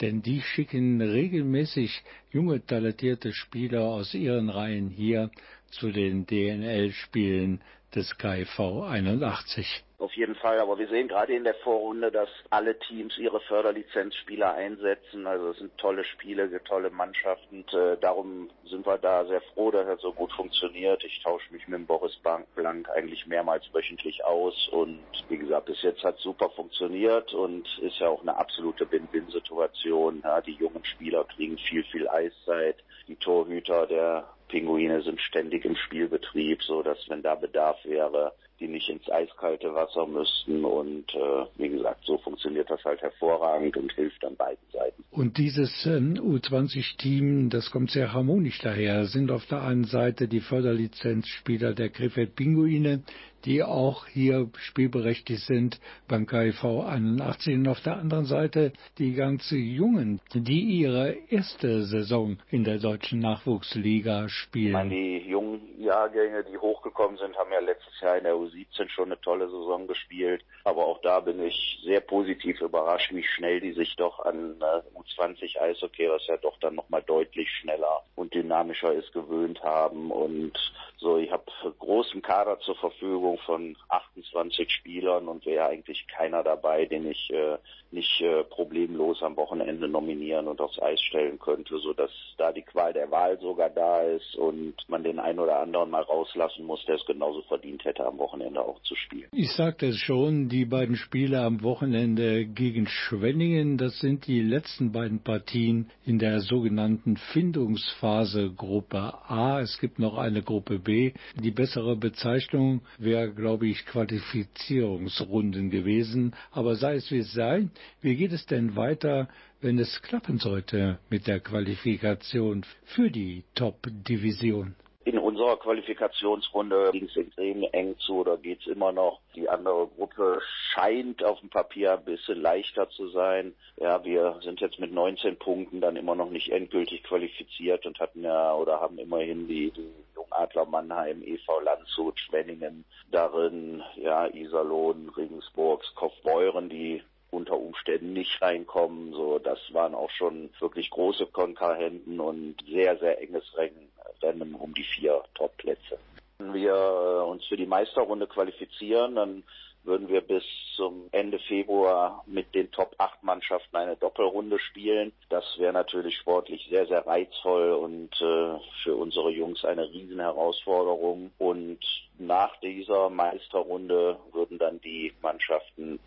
denn 0.00 0.22
die 0.22 0.40
schicken 0.40 1.02
regelmäßig 1.02 2.02
junge, 2.30 2.64
talentierte 2.64 3.32
Spieler 3.32 3.82
aus 3.82 4.14
ihren 4.14 4.48
Reihen 4.48 4.88
hier 4.88 5.30
zu 5.72 5.90
den 5.90 6.26
DNL-Spielen 6.26 7.60
des 7.94 8.16
KIV 8.16 8.60
81. 8.60 9.84
Auf 10.00 10.14
jeden 10.14 10.36
Fall, 10.36 10.60
aber 10.60 10.78
wir 10.78 10.86
sehen 10.86 11.08
gerade 11.08 11.34
in 11.34 11.42
der 11.42 11.56
Vorrunde, 11.56 12.12
dass 12.12 12.28
alle 12.50 12.78
Teams 12.78 13.18
ihre 13.18 13.40
Förderlizenzspieler 13.40 14.54
einsetzen. 14.54 15.26
Also 15.26 15.50
es 15.50 15.58
sind 15.58 15.76
tolle 15.76 16.04
Spiele, 16.04 16.62
tolle 16.62 16.90
Mannschaften. 16.90 17.64
Und, 17.68 17.74
äh, 17.74 17.96
darum 17.98 18.48
sind 18.64 18.86
wir 18.86 18.96
da 18.98 19.24
sehr 19.24 19.40
froh, 19.40 19.72
dass 19.72 19.86
das 19.86 20.00
so 20.00 20.12
gut 20.12 20.32
funktioniert. 20.32 21.02
Ich 21.02 21.20
tausche 21.24 21.52
mich 21.52 21.66
mit 21.66 21.80
dem 21.80 21.86
Boris 21.86 22.16
Blank 22.54 22.88
eigentlich 22.90 23.26
mehrmals 23.26 23.64
wöchentlich 23.74 24.24
aus 24.24 24.68
und 24.68 25.00
wie 25.28 25.38
gesagt, 25.38 25.66
bis 25.66 25.82
jetzt 25.82 26.04
hat 26.04 26.18
super 26.18 26.50
funktioniert 26.50 27.34
und 27.34 27.66
ist 27.80 27.98
ja 27.98 28.06
auch 28.08 28.22
eine 28.22 28.36
absolute 28.36 28.88
Win-Win-Situation. 28.92 30.20
Ja, 30.22 30.40
die 30.40 30.54
jungen 30.54 30.84
Spieler 30.84 31.24
kriegen 31.24 31.58
viel, 31.58 31.82
viel 31.82 32.08
Eiszeit. 32.08 32.76
Die 33.08 33.16
Torhüter 33.16 33.88
der 33.88 34.28
Pinguine 34.46 35.02
sind 35.02 35.20
ständig 35.20 35.64
im 35.64 35.74
Spielbetrieb, 35.74 36.62
so 36.62 36.84
dass 36.84 37.08
wenn 37.08 37.22
da 37.22 37.34
Bedarf 37.34 37.84
wäre, 37.84 38.32
die 38.60 38.68
nicht 38.68 38.88
ins 38.88 39.08
eiskalte 39.10 39.74
Wasser 39.74 40.06
müssten. 40.06 40.64
Und 40.64 41.14
äh, 41.14 41.46
wie 41.56 41.68
gesagt, 41.68 42.04
so 42.04 42.18
funktioniert 42.18 42.70
das 42.70 42.84
halt 42.84 43.00
hervorragend 43.00 43.76
und 43.76 43.92
hilft 43.92 44.24
an 44.24 44.36
beiden 44.36 44.64
Seiten. 44.72 45.04
Und 45.10 45.38
dieses 45.38 45.86
ähm, 45.86 46.14
U20-Team, 46.14 47.50
das 47.50 47.70
kommt 47.70 47.90
sehr 47.90 48.12
harmonisch 48.12 48.58
daher, 48.60 49.06
sind 49.06 49.30
auf 49.30 49.46
der 49.46 49.62
einen 49.62 49.84
Seite 49.84 50.28
die 50.28 50.40
Förderlizenzspieler 50.40 51.74
der 51.74 51.88
Krefeld 51.88 52.34
Pinguine, 52.34 53.02
die 53.44 53.62
auch 53.62 54.06
hier 54.06 54.48
spielberechtigt 54.58 55.42
sind 55.42 55.80
beim 56.08 56.26
KIV 56.26 56.64
81 56.64 57.54
und 57.54 57.68
auf 57.68 57.80
der 57.80 57.96
anderen 57.96 58.24
Seite 58.24 58.72
die 58.98 59.14
ganz 59.14 59.50
Jungen, 59.50 60.20
die 60.34 60.60
ihre 60.80 61.16
erste 61.28 61.84
Saison 61.84 62.38
in 62.50 62.64
der 62.64 62.78
deutschen 62.78 63.20
Nachwuchsliga 63.20 64.28
spielen. 64.28 64.66
Ich 64.66 64.72
meine, 64.72 64.90
die 64.90 65.28
jungen 65.28 65.60
Jahrgänge, 65.78 66.44
die 66.44 66.58
hochgekommen 66.58 67.16
sind, 67.18 67.36
haben 67.36 67.52
ja 67.52 67.60
letztes 67.60 68.00
Jahr 68.00 68.18
in 68.18 68.24
der 68.24 68.36
U17 68.48 68.88
schon 68.88 69.06
eine 69.06 69.20
tolle 69.20 69.46
Saison 69.46 69.86
gespielt. 69.86 70.44
Aber 70.64 70.86
auch 70.86 71.00
da 71.00 71.20
bin 71.20 71.42
ich 71.42 71.80
sehr 71.84 72.00
positiv 72.00 72.60
überrascht, 72.60 73.12
wie 73.12 73.24
schnell 73.24 73.60
die 73.60 73.72
sich 73.72 73.96
doch 73.96 74.20
an 74.24 74.60
äh, 74.60 74.98
U20 74.98 75.60
Eishockey, 75.60 76.08
was 76.10 76.26
ja 76.26 76.36
doch 76.36 76.58
dann 76.60 76.74
nochmal 76.74 77.02
deutlich 77.02 77.50
schneller 77.50 78.02
und 78.16 78.34
dynamischer 78.34 78.92
ist, 78.92 79.12
gewöhnt 79.12 79.62
haben. 79.62 80.10
Und 80.10 80.52
so, 81.00 81.16
ich 81.16 81.30
habe 81.30 81.44
großen 81.78 82.22
Kader 82.22 82.58
zur 82.60 82.74
Verfügung 82.74 83.38
von 83.46 83.76
28 83.88 84.68
Spielern 84.70 85.28
und 85.28 85.46
wäre 85.46 85.66
eigentlich 85.66 86.06
keiner 86.08 86.42
dabei, 86.42 86.86
den 86.86 87.08
ich 87.08 87.30
äh, 87.30 87.56
nicht 87.92 88.20
äh, 88.20 88.42
problemlos 88.42 89.22
am 89.22 89.36
Wochenende 89.36 89.88
nominieren 89.88 90.48
und 90.48 90.60
aufs 90.60 90.80
Eis 90.82 91.00
stellen 91.00 91.38
könnte, 91.38 91.78
so 91.78 91.92
dass 91.92 92.10
da 92.36 92.52
die 92.52 92.62
Qual 92.62 92.92
der 92.92 93.12
Wahl 93.12 93.38
sogar 93.38 93.70
da 93.70 94.02
ist 94.02 94.34
und 94.36 94.74
man 94.88 95.04
den 95.04 95.20
einen 95.20 95.38
oder 95.38 95.60
anderen 95.60 95.90
mal 95.90 96.02
rauslassen 96.02 96.66
muss, 96.66 96.84
der 96.86 96.96
es 96.96 97.06
genauso 97.06 97.42
verdient 97.42 97.84
hätte, 97.84 98.04
am 98.04 98.18
Wochenende 98.18 98.60
auch 98.60 98.82
zu 98.82 98.96
spielen. 98.96 99.28
Ich 99.32 99.52
sagte 99.52 99.86
es 99.86 99.98
schon, 99.98 100.48
die 100.48 100.64
beiden 100.64 100.96
Spiele 100.96 101.42
am 101.42 101.62
Wochenende 101.62 102.44
gegen 102.44 102.88
Schwenningen, 102.88 103.78
das 103.78 104.00
sind 104.00 104.26
die 104.26 104.40
letzten 104.40 104.90
beiden 104.90 105.22
Partien 105.22 105.90
in 106.04 106.18
der 106.18 106.40
sogenannten 106.40 107.16
Findungsphase 107.16 108.50
Gruppe 108.50 109.14
A. 109.28 109.60
Es 109.60 109.78
gibt 109.78 110.00
noch 110.00 110.18
eine 110.18 110.42
Gruppe 110.42 110.80
B. 110.80 110.87
Die 110.88 111.50
bessere 111.50 111.96
Bezeichnung 111.96 112.80
wäre, 112.98 113.32
glaube 113.32 113.66
ich, 113.68 113.84
Qualifizierungsrunden 113.84 115.68
gewesen. 115.70 116.34
Aber 116.50 116.76
sei 116.76 116.94
es 116.94 117.10
wie 117.10 117.18
es 117.18 117.32
sei, 117.32 117.68
wie 118.00 118.16
geht 118.16 118.32
es 118.32 118.46
denn 118.46 118.74
weiter, 118.74 119.28
wenn 119.60 119.78
es 119.78 120.00
klappen 120.00 120.38
sollte 120.38 120.98
mit 121.10 121.26
der 121.26 121.40
Qualifikation 121.40 122.64
für 122.84 123.10
die 123.10 123.44
Top-Division? 123.54 124.74
In 125.08 125.18
unserer 125.18 125.56
Qualifikationsrunde 125.56 126.90
ging 126.92 127.06
es 127.06 127.16
extrem 127.16 127.62
eng 127.72 127.98
zu 127.98 128.16
oder 128.16 128.36
geht 128.36 128.60
es 128.60 128.66
immer 128.66 128.92
noch. 128.92 129.20
Die 129.34 129.48
andere 129.48 129.86
Gruppe 129.96 130.42
scheint 130.74 131.24
auf 131.24 131.40
dem 131.40 131.48
Papier 131.48 131.94
ein 131.94 132.04
bisschen 132.04 132.42
leichter 132.42 132.90
zu 132.90 133.08
sein. 133.08 133.54
Ja, 133.78 134.04
wir 134.04 134.38
sind 134.42 134.60
jetzt 134.60 134.78
mit 134.78 134.92
19 134.92 135.38
Punkten 135.38 135.80
dann 135.80 135.96
immer 135.96 136.14
noch 136.14 136.28
nicht 136.28 136.50
endgültig 136.50 137.04
qualifiziert 137.04 137.86
und 137.86 137.98
hatten 138.00 138.22
ja 138.22 138.54
oder 138.54 138.82
haben 138.82 138.98
immerhin 138.98 139.48
die, 139.48 139.70
die 139.70 139.90
Adler 140.28 140.66
Mannheim, 140.66 141.22
EV 141.22 141.60
Landshut, 141.64 142.20
Schwenningen 142.20 142.84
darin, 143.10 143.82
ja, 143.96 144.26
Iserlohn, 144.26 145.08
Regensburg, 145.16 145.84
Kaufbeuren, 145.96 146.68
die 146.68 147.02
unter 147.30 147.58
Umständen 147.58 148.12
nicht 148.12 148.40
reinkommen. 148.42 149.12
So, 149.12 149.38
das 149.38 149.58
waren 149.72 149.94
auch 149.94 150.10
schon 150.10 150.50
wirklich 150.60 150.90
große 150.90 151.26
Konkurrenten 151.26 152.20
und 152.20 152.56
sehr, 152.70 152.98
sehr 152.98 153.22
enges 153.22 153.56
Rennen, 153.56 153.87
Rennen 154.22 154.54
um 154.54 154.74
die 154.74 154.84
vier 154.84 155.22
Top-Plätze. 155.34 155.98
Wenn 156.38 156.54
wir 156.54 157.24
uns 157.26 157.44
für 157.46 157.56
die 157.56 157.66
Meisterrunde 157.66 158.26
qualifizieren, 158.26 159.16
dann 159.16 159.42
würden 159.84 160.08
wir 160.08 160.20
bis 160.20 160.44
zum 160.78 161.08
Ende 161.10 161.40
Februar 161.40 162.22
mit 162.26 162.54
den 162.54 162.70
Top 162.70 162.94
8 162.98 163.24
Mannschaften 163.24 163.76
eine 163.76 163.96
Doppelrunde 163.96 164.60
spielen. 164.60 165.12
Das 165.28 165.44
wäre 165.58 165.72
natürlich 165.72 166.16
sportlich 166.16 166.68
sehr, 166.70 166.86
sehr 166.86 167.04
reizvoll 167.04 167.72
und 167.72 168.14
äh, 168.20 168.60
für 168.84 168.94
unsere 168.94 169.30
Jungs 169.30 169.64
eine 169.64 169.90
Riesenherausforderung. 169.90 171.32
Und 171.38 171.80
nach 172.18 172.56
dieser 172.60 173.10
Meisterrunde 173.10 174.18
würden 174.32 174.58
dann 174.58 174.80
die 174.80 175.12
Mannschaften 175.20 175.98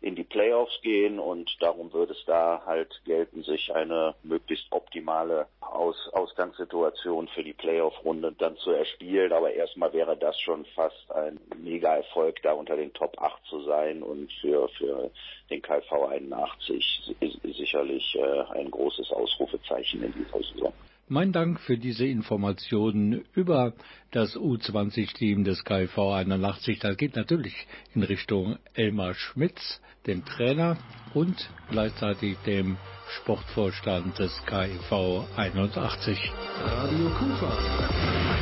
in 0.00 0.14
die 0.16 0.24
Playoffs 0.24 0.80
gehen 0.82 1.18
und 1.18 1.56
darum 1.60 1.92
würde 1.92 2.12
es 2.12 2.24
da 2.24 2.62
halt 2.66 3.00
gelten, 3.04 3.42
sich 3.42 3.74
eine 3.74 4.14
möglichst 4.22 4.66
optimale 4.70 5.46
Aus 5.60 5.96
Ausgangssituation 6.12 7.28
für 7.28 7.42
die 7.42 7.52
Playoff-Runde 7.52 8.32
dann 8.38 8.56
zu 8.56 8.70
erspielen. 8.70 9.32
Aber 9.32 9.52
erstmal 9.52 9.92
wäre 9.92 10.16
das 10.16 10.38
schon 10.40 10.64
fast 10.74 11.10
ein 11.12 11.40
Mega-Erfolg, 11.58 12.42
da 12.42 12.52
unter 12.52 12.76
den 12.76 12.92
Top 12.92 13.20
8 13.20 13.44
zu 13.46 13.62
sein 13.62 14.02
und 14.02 14.15
für, 14.40 14.68
für 14.78 15.10
den 15.50 15.62
KV 15.62 16.08
81 16.08 17.16
sicherlich 17.56 18.14
äh, 18.14 18.58
ein 18.58 18.70
großes 18.70 19.10
Ausrufezeichen 19.10 20.02
in 20.02 20.12
dieser 20.12 20.42
Saison. 20.52 20.72
Mein 21.08 21.32
Dank 21.32 21.60
für 21.60 21.78
diese 21.78 22.04
Informationen 22.04 23.24
über 23.32 23.74
das 24.10 24.36
U20-Team 24.36 25.44
des 25.44 25.62
KIV 25.64 25.96
81. 25.98 26.80
Das 26.80 26.96
geht 26.96 27.14
natürlich 27.14 27.54
in 27.94 28.02
Richtung 28.02 28.58
Elmar 28.74 29.14
Schmitz, 29.14 29.80
dem 30.06 30.24
Trainer 30.24 30.76
und 31.14 31.48
gleichzeitig 31.70 32.36
dem 32.38 32.76
Sportvorstand 33.08 34.18
des 34.18 34.32
KIV 34.46 35.26
81. 35.36 36.18
Radio 36.64 37.08
Kufa. 37.10 38.35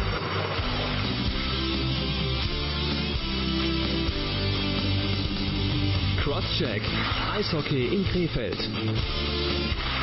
Crosscheck. 6.24 6.80
Eishockey 7.34 7.92
in 7.92 8.02
Krefeld. 8.06 9.93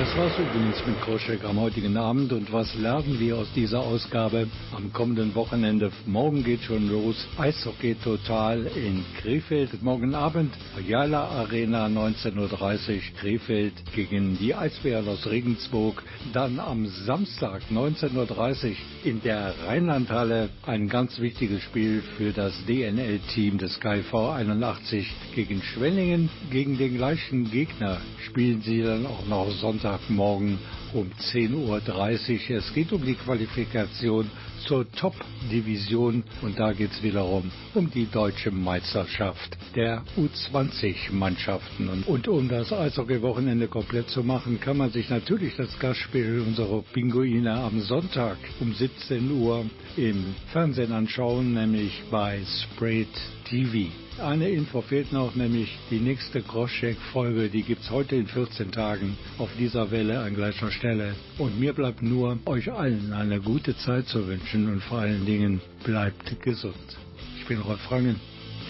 Das 0.00 0.16
war's 0.16 0.32
übrigens 0.38 0.86
mit 0.86 0.98
Kroschek 1.02 1.44
am 1.44 1.60
heutigen 1.60 1.98
Abend. 1.98 2.32
Und 2.32 2.50
was 2.50 2.74
lernen 2.74 3.20
wir 3.20 3.36
aus 3.36 3.48
dieser 3.54 3.80
Ausgabe 3.80 4.46
am 4.74 4.90
kommenden 4.94 5.34
Wochenende? 5.34 5.92
Morgen 6.06 6.42
geht 6.42 6.62
schon 6.62 6.88
los. 6.88 7.28
Eishockey 7.36 7.96
total 7.96 8.64
in 8.64 9.04
Krefeld. 9.20 9.82
Morgen 9.82 10.14
Abend 10.14 10.54
Ayala 10.74 11.28
Arena 11.28 11.84
19.30 11.84 12.38
Uhr 12.38 13.00
Krefeld 13.20 13.74
gegen 13.94 14.38
die 14.38 14.54
Eisbären 14.54 15.06
aus 15.06 15.26
Regensburg. 15.26 16.02
Dann 16.32 16.60
am 16.60 16.86
Samstag 16.86 17.60
19.30 17.70 18.68
Uhr 18.70 18.76
in 19.04 19.20
der 19.20 19.52
Rheinlandhalle 19.66 20.48
ein 20.64 20.88
ganz 20.88 21.20
wichtiges 21.20 21.60
Spiel 21.60 22.02
für 22.16 22.32
das 22.32 22.54
DNL-Team 22.64 23.58
des 23.58 23.78
KV 23.78 24.30
81 24.30 25.06
gegen 25.34 25.60
Schwenningen. 25.60 26.30
Gegen 26.50 26.78
den 26.78 26.96
gleichen 26.96 27.50
Gegner 27.50 27.98
spielen 28.24 28.62
sie 28.62 28.80
dann 28.82 29.04
auch 29.04 29.26
noch 29.26 29.50
Sonntag 29.50 29.89
Sonntagmorgen 29.90 30.58
um 30.92 31.10
10.30 31.32 32.50
Uhr. 32.50 32.58
Es 32.58 32.72
geht 32.74 32.92
um 32.92 33.04
die 33.04 33.14
Qualifikation 33.14 34.30
zur 34.66 34.90
Top-Division 34.92 36.22
und 36.42 36.58
da 36.58 36.72
geht 36.72 36.92
es 36.92 37.02
wiederum 37.02 37.50
um 37.74 37.90
die 37.90 38.06
deutsche 38.06 38.50
Meisterschaft 38.50 39.56
der 39.74 40.02
U20-Mannschaften. 40.16 41.88
Und, 41.88 42.06
und 42.06 42.28
um 42.28 42.48
das 42.48 42.72
Eishockey-Wochenende 42.72 43.68
komplett 43.68 44.10
zu 44.10 44.22
machen, 44.22 44.60
kann 44.60 44.76
man 44.76 44.90
sich 44.90 45.08
natürlich 45.08 45.56
das 45.56 45.78
Gastspiel 45.78 46.44
unserer 46.46 46.82
Pinguine 46.92 47.52
am 47.52 47.80
Sonntag 47.80 48.36
um 48.60 48.74
17 48.74 49.30
Uhr 49.30 49.64
im 49.96 50.34
Fernsehen 50.52 50.92
anschauen, 50.92 51.54
nämlich 51.54 52.02
bei 52.10 52.40
Sprayed 52.44 53.08
TV. 53.44 53.90
Eine 54.22 54.50
Info 54.50 54.82
fehlt 54.82 55.12
noch, 55.12 55.34
nämlich 55.34 55.78
die 55.90 55.98
nächste 55.98 56.42
Crosscheck-Folge, 56.42 57.48
die 57.48 57.62
gibt's 57.62 57.90
heute 57.90 58.16
in 58.16 58.26
14 58.26 58.70
Tagen 58.70 59.16
auf 59.38 59.48
dieser 59.58 59.90
Welle 59.90 60.20
an 60.20 60.34
gleicher 60.34 60.70
Stelle. 60.70 61.14
Und 61.38 61.58
mir 61.58 61.72
bleibt 61.72 62.02
nur, 62.02 62.38
euch 62.44 62.70
allen 62.70 63.14
eine 63.14 63.40
gute 63.40 63.74
Zeit 63.78 64.08
zu 64.08 64.26
wünschen 64.26 64.68
und 64.68 64.82
vor 64.82 64.98
allen 64.98 65.24
Dingen 65.24 65.62
bleibt 65.84 66.42
gesund. 66.42 66.98
Ich 67.38 67.46
bin 67.46 67.60
Rolf 67.60 67.80
Frangen. 67.80 68.20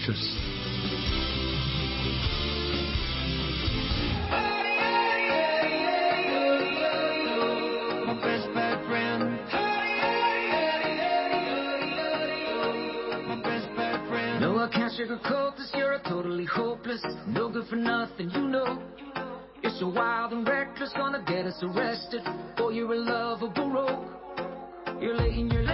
Tschüss. 0.04 0.36
you're 15.74 15.92
a 15.92 16.02
totally 16.02 16.44
hopeless, 16.44 17.02
no 17.26 17.48
good 17.48 17.66
for 17.68 17.76
nothing, 17.76 18.28
you 18.30 18.42
know. 18.42 18.82
You're 19.62 19.72
so 19.78 19.88
wild 19.88 20.32
and 20.32 20.46
reckless, 20.46 20.92
gonna 20.94 21.24
get 21.26 21.46
us 21.46 21.58
arrested. 21.62 22.20
Boy, 22.58 22.70
you're 22.70 22.92
a 22.92 22.98
lovable 22.98 23.70
rogue. 23.70 25.00
You're 25.00 25.16
late 25.16 25.38
in 25.38 25.50
your 25.50 25.62
life. 25.62 25.69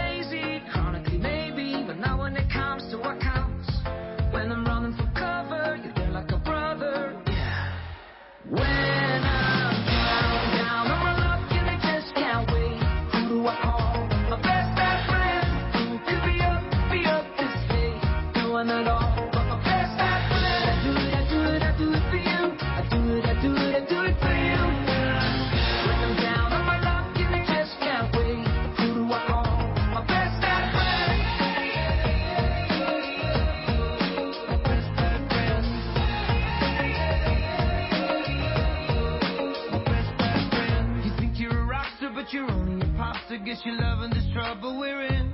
guess 43.46 43.62
you're 43.64 43.80
loving 43.80 44.10
this 44.10 44.26
trouble 44.32 44.76
we're 44.76 45.06
in. 45.06 45.32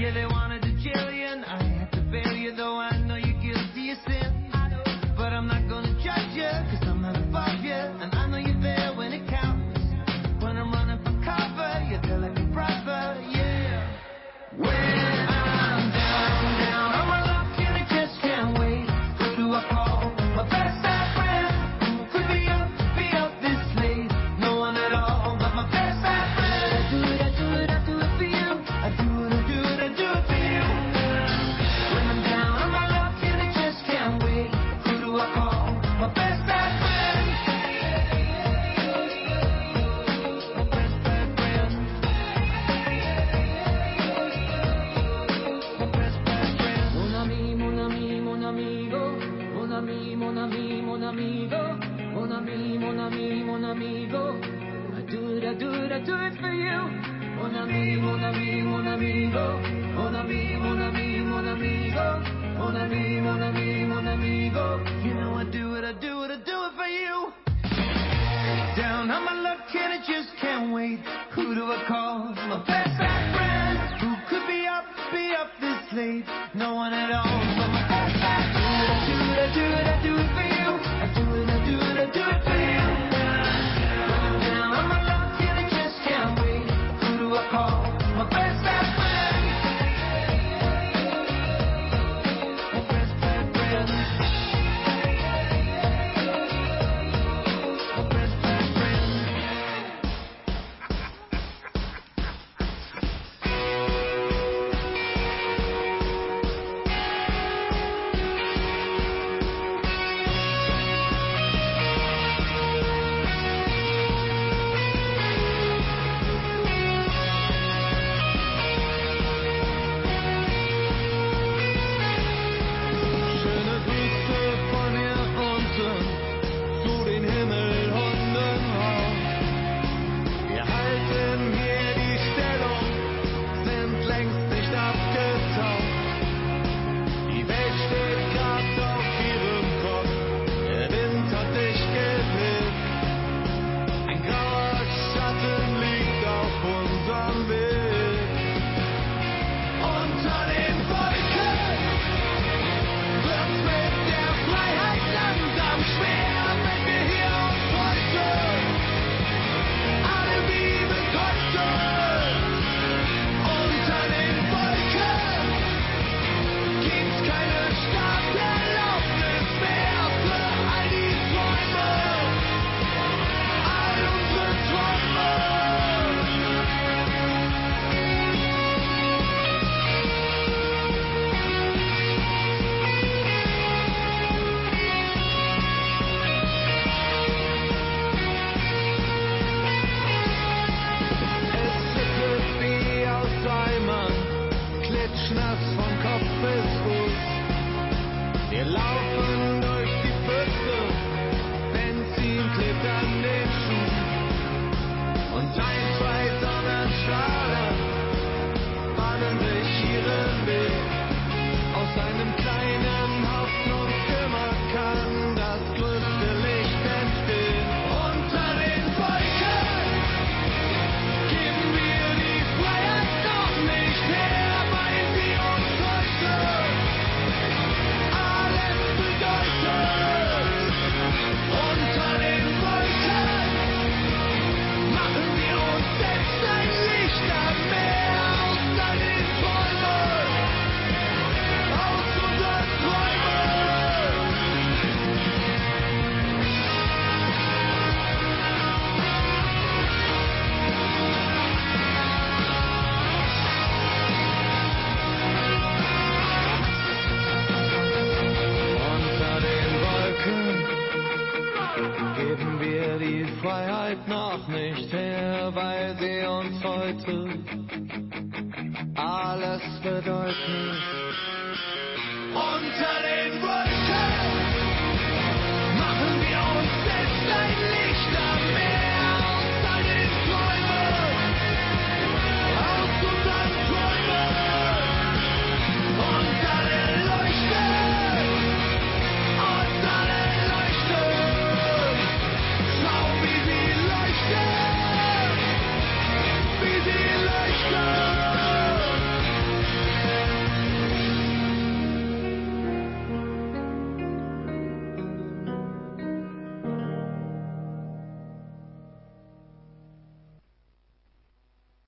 Yeah, 0.00 0.14
they 0.14 0.24
wanted 0.24 0.62
to. 0.62 0.75